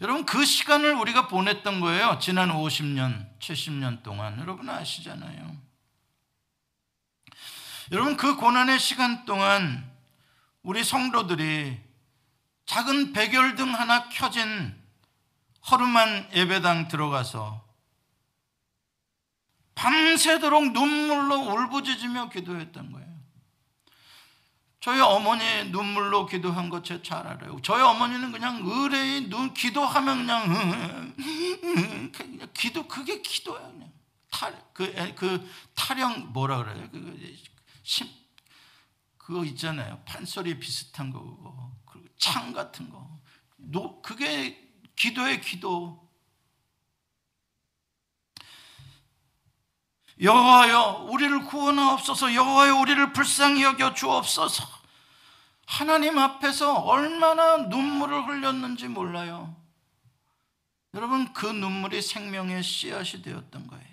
여러분 0.00 0.24
그 0.24 0.44
시간을 0.44 0.94
우리가 0.94 1.26
보냈던 1.26 1.80
거예요. 1.80 2.20
지난 2.20 2.50
50년, 2.50 3.38
70년 3.40 4.04
동안 4.04 4.38
여러분 4.38 4.70
아시잖아요. 4.70 5.56
여러분 7.90 8.16
그 8.16 8.36
고난의 8.36 8.78
시간 8.78 9.24
동안 9.24 9.90
우리 10.62 10.84
성도들이 10.84 11.91
작은 12.72 13.12
백열등 13.12 13.74
하나 13.74 14.08
켜진 14.08 14.74
허름한 15.70 16.30
예배당 16.32 16.88
들어가서 16.88 17.62
밤새도록 19.74 20.72
눈물로 20.72 21.52
울부짖으며 21.52 22.30
기도했던 22.30 22.92
거예요. 22.92 23.12
저희 24.80 25.00
어머니 25.00 25.44
눈물로 25.70 26.24
기도한 26.24 26.70
것 26.70 26.82
제가 26.82 27.02
잘 27.02 27.26
알아요. 27.26 27.60
저희 27.60 27.82
어머니는 27.82 28.32
그냥 28.32 28.62
의뢰의 28.64 29.28
눈 29.28 29.52
기도하면 29.52 30.26
그냥, 32.10 32.50
기도 32.54 32.88
그게 32.88 33.20
기도야 33.20 33.60
그냥 33.66 33.92
탈그 34.30 35.14
그 35.16 35.50
타령 35.74 36.32
뭐라 36.32 36.64
그래요? 36.64 36.88
그 36.90 37.36
심, 37.82 38.08
그거 39.18 39.44
있잖아요. 39.44 40.02
판소리 40.06 40.58
비슷한 40.58 41.10
거, 41.10 41.81
창 42.22 42.52
같은 42.52 42.88
거. 42.88 43.20
노, 43.56 44.00
그게 44.00 44.56
기도의 44.94 45.40
기도. 45.40 46.00
여호와여 50.20 51.08
우리를 51.10 51.46
구원하옵소서 51.46 52.34
여호와여 52.34 52.76
우리를 52.76 53.12
불쌍히 53.12 53.64
여겨 53.64 53.94
주옵소서 53.94 54.62
하나님 55.66 56.18
앞에서 56.18 56.74
얼마나 56.74 57.56
눈물을 57.56 58.28
흘렸는지 58.28 58.86
몰라요 58.88 59.56
여러분 60.94 61.32
그 61.32 61.46
눈물이 61.46 62.02
생명의 62.02 62.62
씨앗이 62.62 63.22
되었던 63.22 63.66
거예요 63.66 63.92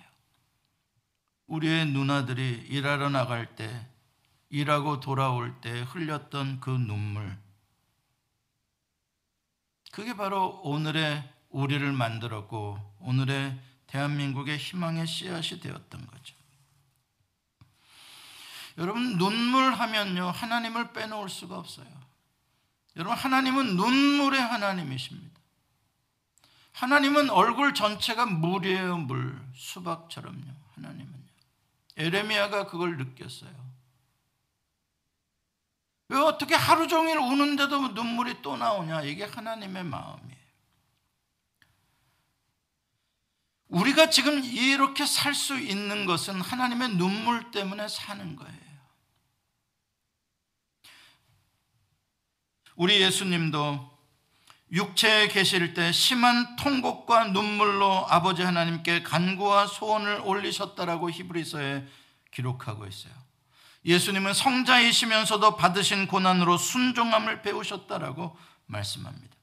우리의 1.49 1.87
누나들이 1.87 2.67
일하러 2.69 3.09
나갈 3.09 3.55
때, 3.55 3.87
일하고 4.49 4.99
돌아올 4.99 5.59
때 5.61 5.81
흘렸던 5.81 6.59
그 6.59 6.69
눈물. 6.69 7.37
그게 9.91 10.15
바로 10.15 10.61
오늘의 10.63 11.27
우리를 11.49 11.91
만들었고, 11.91 12.77
오늘의 12.99 13.59
대한민국의 13.87 14.57
희망의 14.57 15.07
씨앗이 15.07 15.59
되었던 15.59 16.05
거죠. 16.05 16.35
여러분, 18.77 19.17
눈물 19.17 19.73
하면요, 19.73 20.29
하나님을 20.29 20.93
빼놓을 20.93 21.27
수가 21.27 21.57
없어요. 21.57 21.87
여러분, 22.95 23.17
하나님은 23.17 23.75
눈물의 23.75 24.39
하나님이십니다. 24.39 25.39
하나님은 26.73 27.29
얼굴 27.29 27.73
전체가 27.73 28.25
물이에요, 28.25 28.97
물. 28.97 29.41
수박처럼요, 29.53 30.45
하나님은. 30.75 31.13
에레미야가 31.97 32.67
그걸 32.67 32.97
느꼈어요. 32.97 33.68
왜 36.09 36.17
어떻게 36.17 36.55
하루 36.55 36.87
종일 36.87 37.17
우는데도 37.17 37.89
눈물이 37.89 38.41
또 38.41 38.57
나오냐? 38.57 39.03
이게 39.03 39.23
하나님의 39.25 39.83
마음이에요. 39.83 40.39
우리가 43.67 44.09
지금 44.09 44.43
이렇게 44.43 45.05
살 45.05 45.35
수 45.35 45.59
있는 45.59 46.07
것은 46.07 46.41
하나님의 46.41 46.95
눈물 46.95 47.51
때문에 47.51 47.87
사는 47.87 48.35
거예요. 48.35 48.59
우리 52.75 53.01
예수님도 53.01 53.99
육체에 54.71 55.27
계실 55.27 55.75
때 55.75 55.91
심한 55.91 56.55
통곡과 56.55 57.25
눈물로 57.25 58.07
아버지 58.07 58.41
하나님께 58.41 59.03
간구와 59.03 59.67
소원을 59.67 60.21
올리셨다라고 60.21 61.11
히브리서에 61.11 61.85
기록하고 62.31 62.87
있어요. 62.87 63.18
예수님은 63.85 64.33
성자이시면서도 64.33 65.55
받으신 65.55 66.07
고난으로 66.07 66.57
순종함을 66.57 67.41
배우셨다라고 67.41 68.37
말씀합니다. 68.65 69.35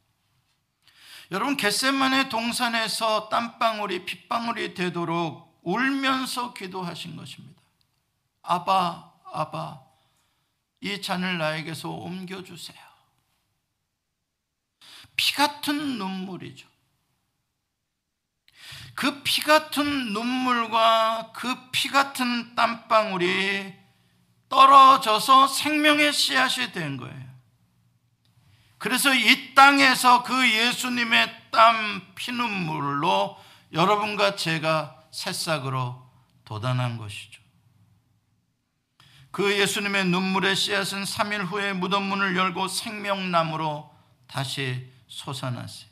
여러분 1.31 1.57
겟세만의 1.57 2.29
동산에서 2.29 3.29
땀방울이 3.29 4.05
핏방울이 4.05 4.75
되도록 4.75 5.61
울면서 5.63 6.55
기도하신 6.55 7.17
것입니다. 7.17 7.61
아바 8.43 9.13
아바 9.33 9.81
이 10.83 11.03
잔을 11.03 11.39
나에게서 11.39 11.91
옮겨 11.91 12.45
주세요. 12.45 12.79
피 15.17 15.35
같은 15.35 15.99
눈물이죠. 15.99 16.69
그 18.95 19.23
피 19.25 19.43
같은 19.43 20.13
눈물과 20.13 21.33
그 21.35 21.71
피 21.73 21.89
같은 21.89 22.55
땀방울이 22.55 23.86
떨어져서 24.49 25.49
생명의 25.49 26.13
씨앗이 26.13 26.73
된 26.73 26.97
거예요. 26.97 27.27
그래서 28.79 29.15
이 29.15 29.55
땅에서 29.55 30.23
그 30.23 30.49
예수님의 30.49 31.51
땀 31.51 32.03
피눈물로 32.15 33.37
여러분과 33.73 34.37
제가 34.37 35.03
새싹으로 35.11 36.07
도단한 36.45 36.99
것이죠. 36.99 37.41
그 39.31 39.59
예수님의 39.59 40.07
눈물의 40.07 40.57
씨앗은 40.57 41.05
3일 41.05 41.47
후에 41.47 41.73
무덤 41.73 42.05
문을 42.05 42.37
열고 42.37 42.69
생명나무로 42.69 43.95
다시 44.27 44.91
솟아났어요. 45.09 45.91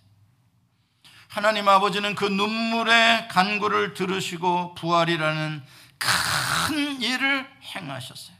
하나님 1.28 1.68
아버지는 1.68 2.14
그 2.14 2.24
눈물의 2.26 3.28
간구를 3.28 3.94
들으시고 3.94 4.74
부활이라는 4.74 5.64
큰 5.98 7.02
일을 7.02 7.50
행하셨어요. 7.74 8.36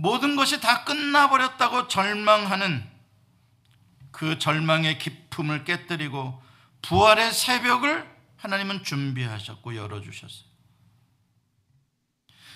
모든 0.00 0.36
것이 0.36 0.60
다 0.60 0.84
끝나버렸다고 0.84 1.88
절망하는 1.88 2.88
그 4.12 4.38
절망의 4.38 5.00
기품을 5.00 5.64
깨뜨리고 5.64 6.40
부활의 6.82 7.32
새벽을 7.32 8.08
하나님은 8.36 8.84
준비하셨고 8.84 9.74
열어주셨어요. 9.74 10.48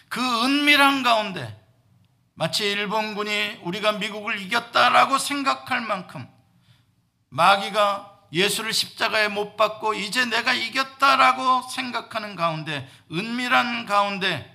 그 0.09 0.21
은밀한 0.45 1.03
가운데 1.03 1.61
마치 2.35 2.71
일본군이 2.71 3.59
우리가 3.63 3.91
미국을 3.93 4.41
이겼다라고 4.41 5.19
생각할 5.19 5.81
만큼 5.81 6.29
마귀가 7.31 8.21
예수를 8.33 8.73
십자가에 8.73 9.27
못 9.27 9.57
박고 9.57 9.95
이제 9.95 10.25
내가 10.27 10.53
이겼다라고 10.53 11.69
생각하는 11.71 12.37
가운데 12.37 12.89
은밀한 13.11 13.87
가운데 13.87 14.52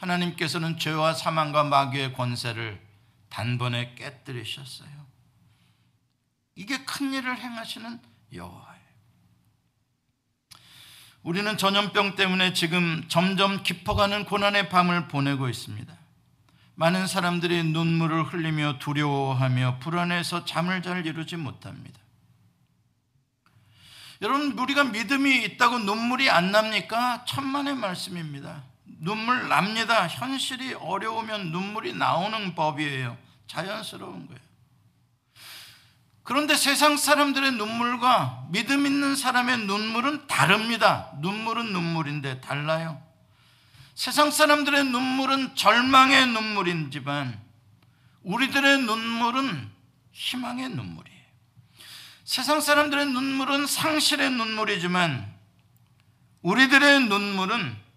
하나님께서는 0.00 0.78
죄와 0.78 1.12
사망과 1.14 1.64
마귀의 1.64 2.14
권세를 2.14 2.80
단번에 3.28 3.94
깨뜨리셨어요. 3.94 4.88
이게 6.56 6.84
큰 6.84 7.12
일을 7.12 7.38
행하시는 7.38 8.00
여호와예요. 8.32 8.80
우리는 11.22 11.56
전염병 11.56 12.16
때문에 12.16 12.54
지금 12.54 13.04
점점 13.08 13.62
깊어가는 13.62 14.24
고난의 14.24 14.70
밤을 14.70 15.08
보내고 15.08 15.48
있습니다. 15.48 15.94
많은 16.74 17.06
사람들이 17.06 17.62
눈물을 17.64 18.24
흘리며 18.24 18.78
두려워하며 18.78 19.80
불안해서 19.80 20.46
잠을 20.46 20.82
잘 20.82 21.04
이루지 21.04 21.36
못합니다. 21.36 22.00
여러분, 24.22 24.58
우리가 24.58 24.84
믿음이 24.84 25.44
있다고 25.44 25.78
눈물이 25.80 26.30
안 26.30 26.52
납니까? 26.52 27.26
천만의 27.26 27.74
말씀입니다. 27.74 28.69
눈물 29.00 29.48
납니다. 29.48 30.06
현실이 30.06 30.74
어려우면 30.74 31.50
눈물이 31.50 31.94
나오는 31.94 32.54
법이에요. 32.54 33.16
자연스러운 33.46 34.26
거예요. 34.26 34.40
그런데 36.22 36.54
세상 36.54 36.96
사람들의 36.96 37.52
눈물과 37.52 38.48
믿음 38.50 38.86
있는 38.86 39.16
사람의 39.16 39.60
눈물은 39.60 40.26
다릅니다. 40.26 41.10
눈물은 41.18 41.72
눈물인데 41.72 42.40
달라요. 42.42 43.02
세상 43.94 44.30
사람들의 44.30 44.84
눈물은 44.84 45.56
절망의 45.56 46.26
눈물이지만 46.28 47.40
우리들의 48.22 48.82
눈물은 48.82 49.70
희망의 50.12 50.68
눈물이에요. 50.68 51.20
세상 52.24 52.60
사람들의 52.60 53.06
눈물은 53.06 53.66
상실의 53.66 54.30
눈물이지만 54.30 55.34
우리들의 56.42 57.00
눈물은 57.08 57.89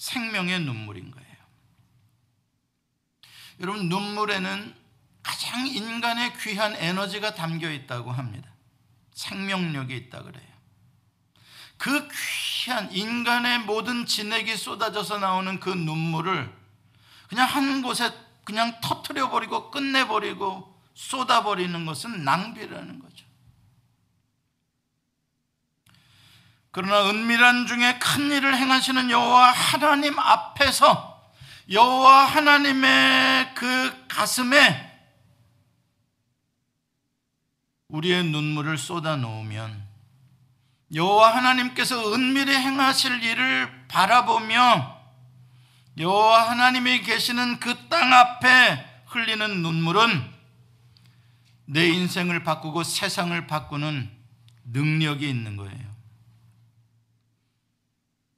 생명의 0.00 0.60
눈물인 0.60 1.10
거예요. 1.10 1.28
여러분, 3.60 3.90
눈물에는 3.90 4.74
가장 5.22 5.66
인간의 5.66 6.38
귀한 6.38 6.74
에너지가 6.74 7.34
담겨 7.34 7.70
있다고 7.70 8.10
합니다. 8.10 8.48
생명력이 9.12 9.94
있다 9.94 10.22
그래요. 10.22 10.48
그 11.76 12.08
귀한 12.08 12.90
인간의 12.90 13.60
모든 13.60 14.06
진액이 14.06 14.56
쏟아져서 14.56 15.18
나오는 15.18 15.60
그 15.60 15.68
눈물을 15.68 16.50
그냥 17.28 17.46
한 17.46 17.82
곳에 17.82 18.10
그냥 18.44 18.80
터트려 18.80 19.28
버리고 19.28 19.70
끝내 19.70 20.08
버리고 20.08 20.80
쏟아 20.94 21.42
버리는 21.42 21.84
것은 21.84 22.24
낭비라는 22.24 23.00
거죠. 23.00 23.26
그러나 26.72 27.10
은밀한 27.10 27.66
중에 27.66 27.98
큰 27.98 28.30
일을 28.30 28.56
행하시는 28.56 29.10
여호와 29.10 29.50
하나님 29.50 30.18
앞에서 30.18 31.32
여호와 31.70 32.24
하나님의 32.26 33.54
그 33.54 34.06
가슴에 34.08 34.88
우리의 37.88 38.24
눈물을 38.24 38.78
쏟아 38.78 39.16
놓으면 39.16 39.88
여호와 40.94 41.36
하나님께서 41.36 42.12
은밀히 42.14 42.52
행하실 42.54 43.22
일을 43.22 43.86
바라보며 43.88 45.00
여호와 45.98 46.50
하나님이 46.50 47.02
계시는 47.02 47.58
그 47.60 47.88
땅 47.90 48.12
앞에 48.12 48.86
흘리는 49.06 49.62
눈물은 49.62 50.30
내 51.66 51.88
인생을 51.88 52.44
바꾸고 52.44 52.84
세상을 52.84 53.46
바꾸는 53.46 54.10
능력이 54.64 55.28
있는 55.28 55.56
거예요. 55.56 55.89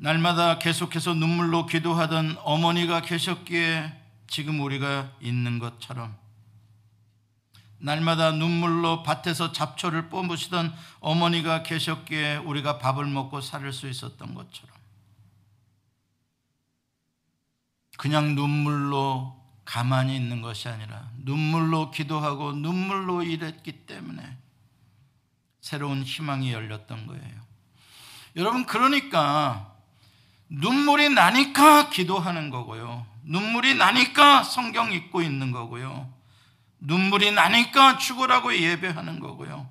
날마다 0.03 0.59
계속해서 0.59 1.15
눈물로 1.15 1.67
기도하던 1.67 2.37
어머니가 2.43 3.03
계셨기에 3.03 4.01
지금 4.27 4.61
우리가 4.61 5.13
있는 5.21 5.61
것처럼 5.61 6.17
날마다 7.79 8.33
눈물로 8.33 9.05
밭에서 9.05 9.53
잡초를 9.53 10.09
뽑으시던 10.09 10.75
어머니가 10.99 11.63
계셨기에 11.63 12.39
우리가 12.39 12.79
밥을 12.79 13.07
먹고 13.07 13.41
살수 13.41 13.89
있었던 13.89 14.35
것처럼 14.35 14.77
그냥 17.97 18.35
눈물로 18.35 19.41
가만히 19.65 20.17
있는 20.17 20.43
것이 20.43 20.69
아니라 20.69 21.11
눈물로 21.19 21.93
기도하고 21.93 22.55
눈물로 22.55 23.23
일했기 23.23 23.87
때문에 23.87 24.37
새로운 25.61 26.03
희망이 26.03 26.53
열렸던 26.53 27.07
거예요. 27.07 27.41
여러분 28.35 28.67
그러니까 28.67 29.72
눈물이 30.55 31.09
나니까 31.09 31.89
기도하는 31.89 32.51
거고요. 32.51 33.07
눈물이 33.25 33.75
나니까 33.75 34.43
성경 34.43 34.93
읽고 34.93 35.23
있는 35.23 35.51
거고요. 35.51 36.13
눈물이 36.81 37.33
나니까 37.33 37.97
죽으라고 37.97 38.55
예배하는 38.55 39.19
거고요. 39.19 39.71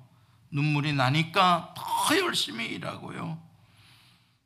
눈물이 0.50 0.94
나니까 0.94 1.74
더 1.76 2.18
열심히 2.18 2.66
일하고요. 2.66 3.40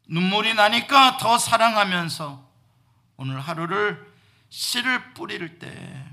눈물이 0.09 0.55
나니까 0.55 1.17
더 1.17 1.39
사랑하면서 1.39 2.47
오늘 3.17 3.41
하루를 3.41 4.15
씨를 4.51 5.15
뿌릴 5.15 5.59
때 5.59 6.05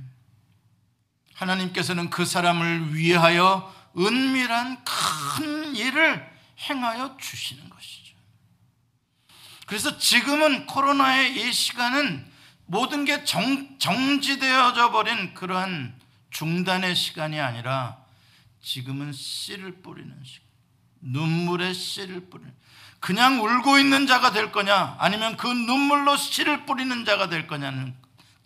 하나님께서는 1.36 2.09
그 2.09 2.24
사람을 2.24 2.95
위하여 2.95 3.74
은밀한 3.97 4.86
큰 4.86 5.76
일을 5.76 6.32
행하여 6.69 7.17
주시는 7.17 7.69
것이죠. 7.69 8.03
그래서 9.66 9.97
지금은 9.97 10.66
코로나의 10.66 11.36
이 11.36 11.53
시간은 11.53 12.32
모든 12.66 13.05
게 13.05 13.24
정, 13.24 13.78
정지되어져 13.80 14.91
버린 14.91 15.34
그러한 15.34 15.95
중단의 16.32 16.95
시간이 16.95 17.39
아니라 17.39 17.97
지금은 18.61 19.11
씨를 19.11 19.82
뿌리는 19.82 20.16
시간. 20.24 20.47
눈물의 21.01 21.74
씨를 21.74 22.30
뿌리는. 22.30 22.53
그냥 22.99 23.41
울고 23.43 23.80
있는 23.80 24.07
자가 24.07 24.32
될 24.32 24.51
거냐, 24.53 24.95
아니면 24.99 25.36
그 25.36 25.47
눈물로 25.47 26.16
씨를 26.16 26.66
뿌리는 26.66 27.03
자가 27.03 27.28
될 27.28 27.47
거냐는 27.47 27.93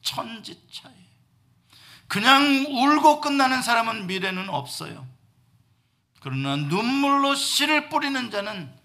천지 0.01 0.59
차이. 0.71 0.91
그냥 2.07 2.65
울고 2.67 3.21
끝나는 3.21 3.61
사람은 3.61 4.07
미래는 4.07 4.49
없어요. 4.49 5.07
그러나 6.21 6.55
눈물로 6.55 7.35
씨를 7.35 7.89
뿌리는 7.89 8.31
자는 8.31 8.76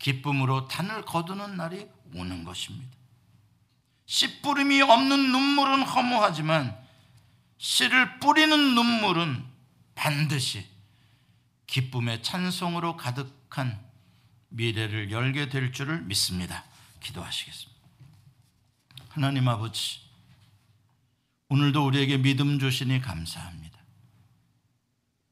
기쁨으로 0.00 0.66
단을 0.66 1.04
거두는 1.04 1.56
날이 1.56 1.86
오는 2.14 2.42
것입니다. 2.42 2.90
씨 4.06 4.40
뿌림이 4.42 4.82
없는 4.82 5.30
눈물은 5.30 5.82
허무하지만 5.82 6.76
씨를 7.58 8.18
뿌리는 8.18 8.74
눈물은 8.74 9.44
반드시 9.94 10.66
기쁨의 11.68 12.22
찬송으로 12.22 12.96
가득한 12.96 13.78
미래를 14.48 15.12
열게 15.12 15.48
될 15.48 15.72
줄을 15.72 16.00
믿습니다. 16.02 16.64
기도하시겠습니다. 17.00 17.80
하나님 19.10 19.46
아버지, 19.46 20.00
오늘도 21.48 21.86
우리에게 21.86 22.16
믿음 22.16 22.58
주시니 22.58 23.00
감사합니다. 23.00 23.78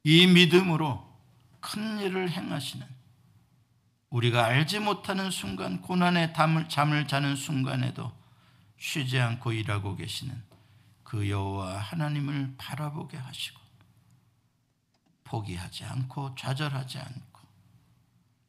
이 0.04 0.26
믿음으로 0.26 1.04
큰 1.60 1.98
일을 2.00 2.30
행하시는 2.30 2.86
우리가 4.10 4.46
알지 4.46 4.80
못하는 4.80 5.30
순간 5.30 5.82
고난의 5.82 6.32
잠을, 6.34 7.06
자는 7.06 7.36
순간에도 7.36 8.10
쉬지 8.78 9.18
않고 9.18 9.52
일하고 9.52 9.96
계시는 9.96 10.34
그 11.02 11.28
여호와 11.28 11.78
하나님을 11.78 12.54
바라보게 12.56 13.16
하시고 13.16 13.60
포기하지 15.24 15.84
않고 15.84 16.34
좌절하지 16.36 16.98
않고 16.98 17.40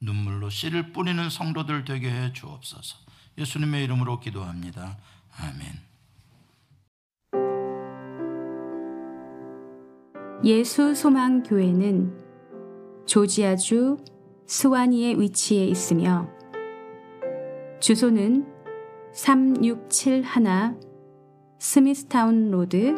눈물로 0.01 0.49
씨를 0.49 0.93
뿌리는 0.93 1.29
성도들 1.29 1.83
되게 1.83 2.09
해 2.09 2.31
주옵소서. 2.31 2.97
예수님의 3.37 3.83
이름으로 3.83 4.19
기도합니다. 4.19 4.97
아멘. 5.37 5.89
예수 10.45 10.95
소망 10.95 11.43
교회는 11.43 13.05
조지아주 13.05 13.97
스와니에 14.49 15.13
위치해 15.13 15.63
있으며 15.65 16.27
주소는 17.79 18.45
3671 19.11 20.23
스미스타운 21.59 22.49
로드 22.49 22.95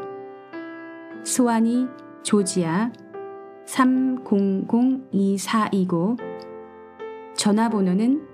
스와니 1.26 1.88
조지아 2.24 2.94
300-2429 3.66 6.18
전화번호는 7.36 8.26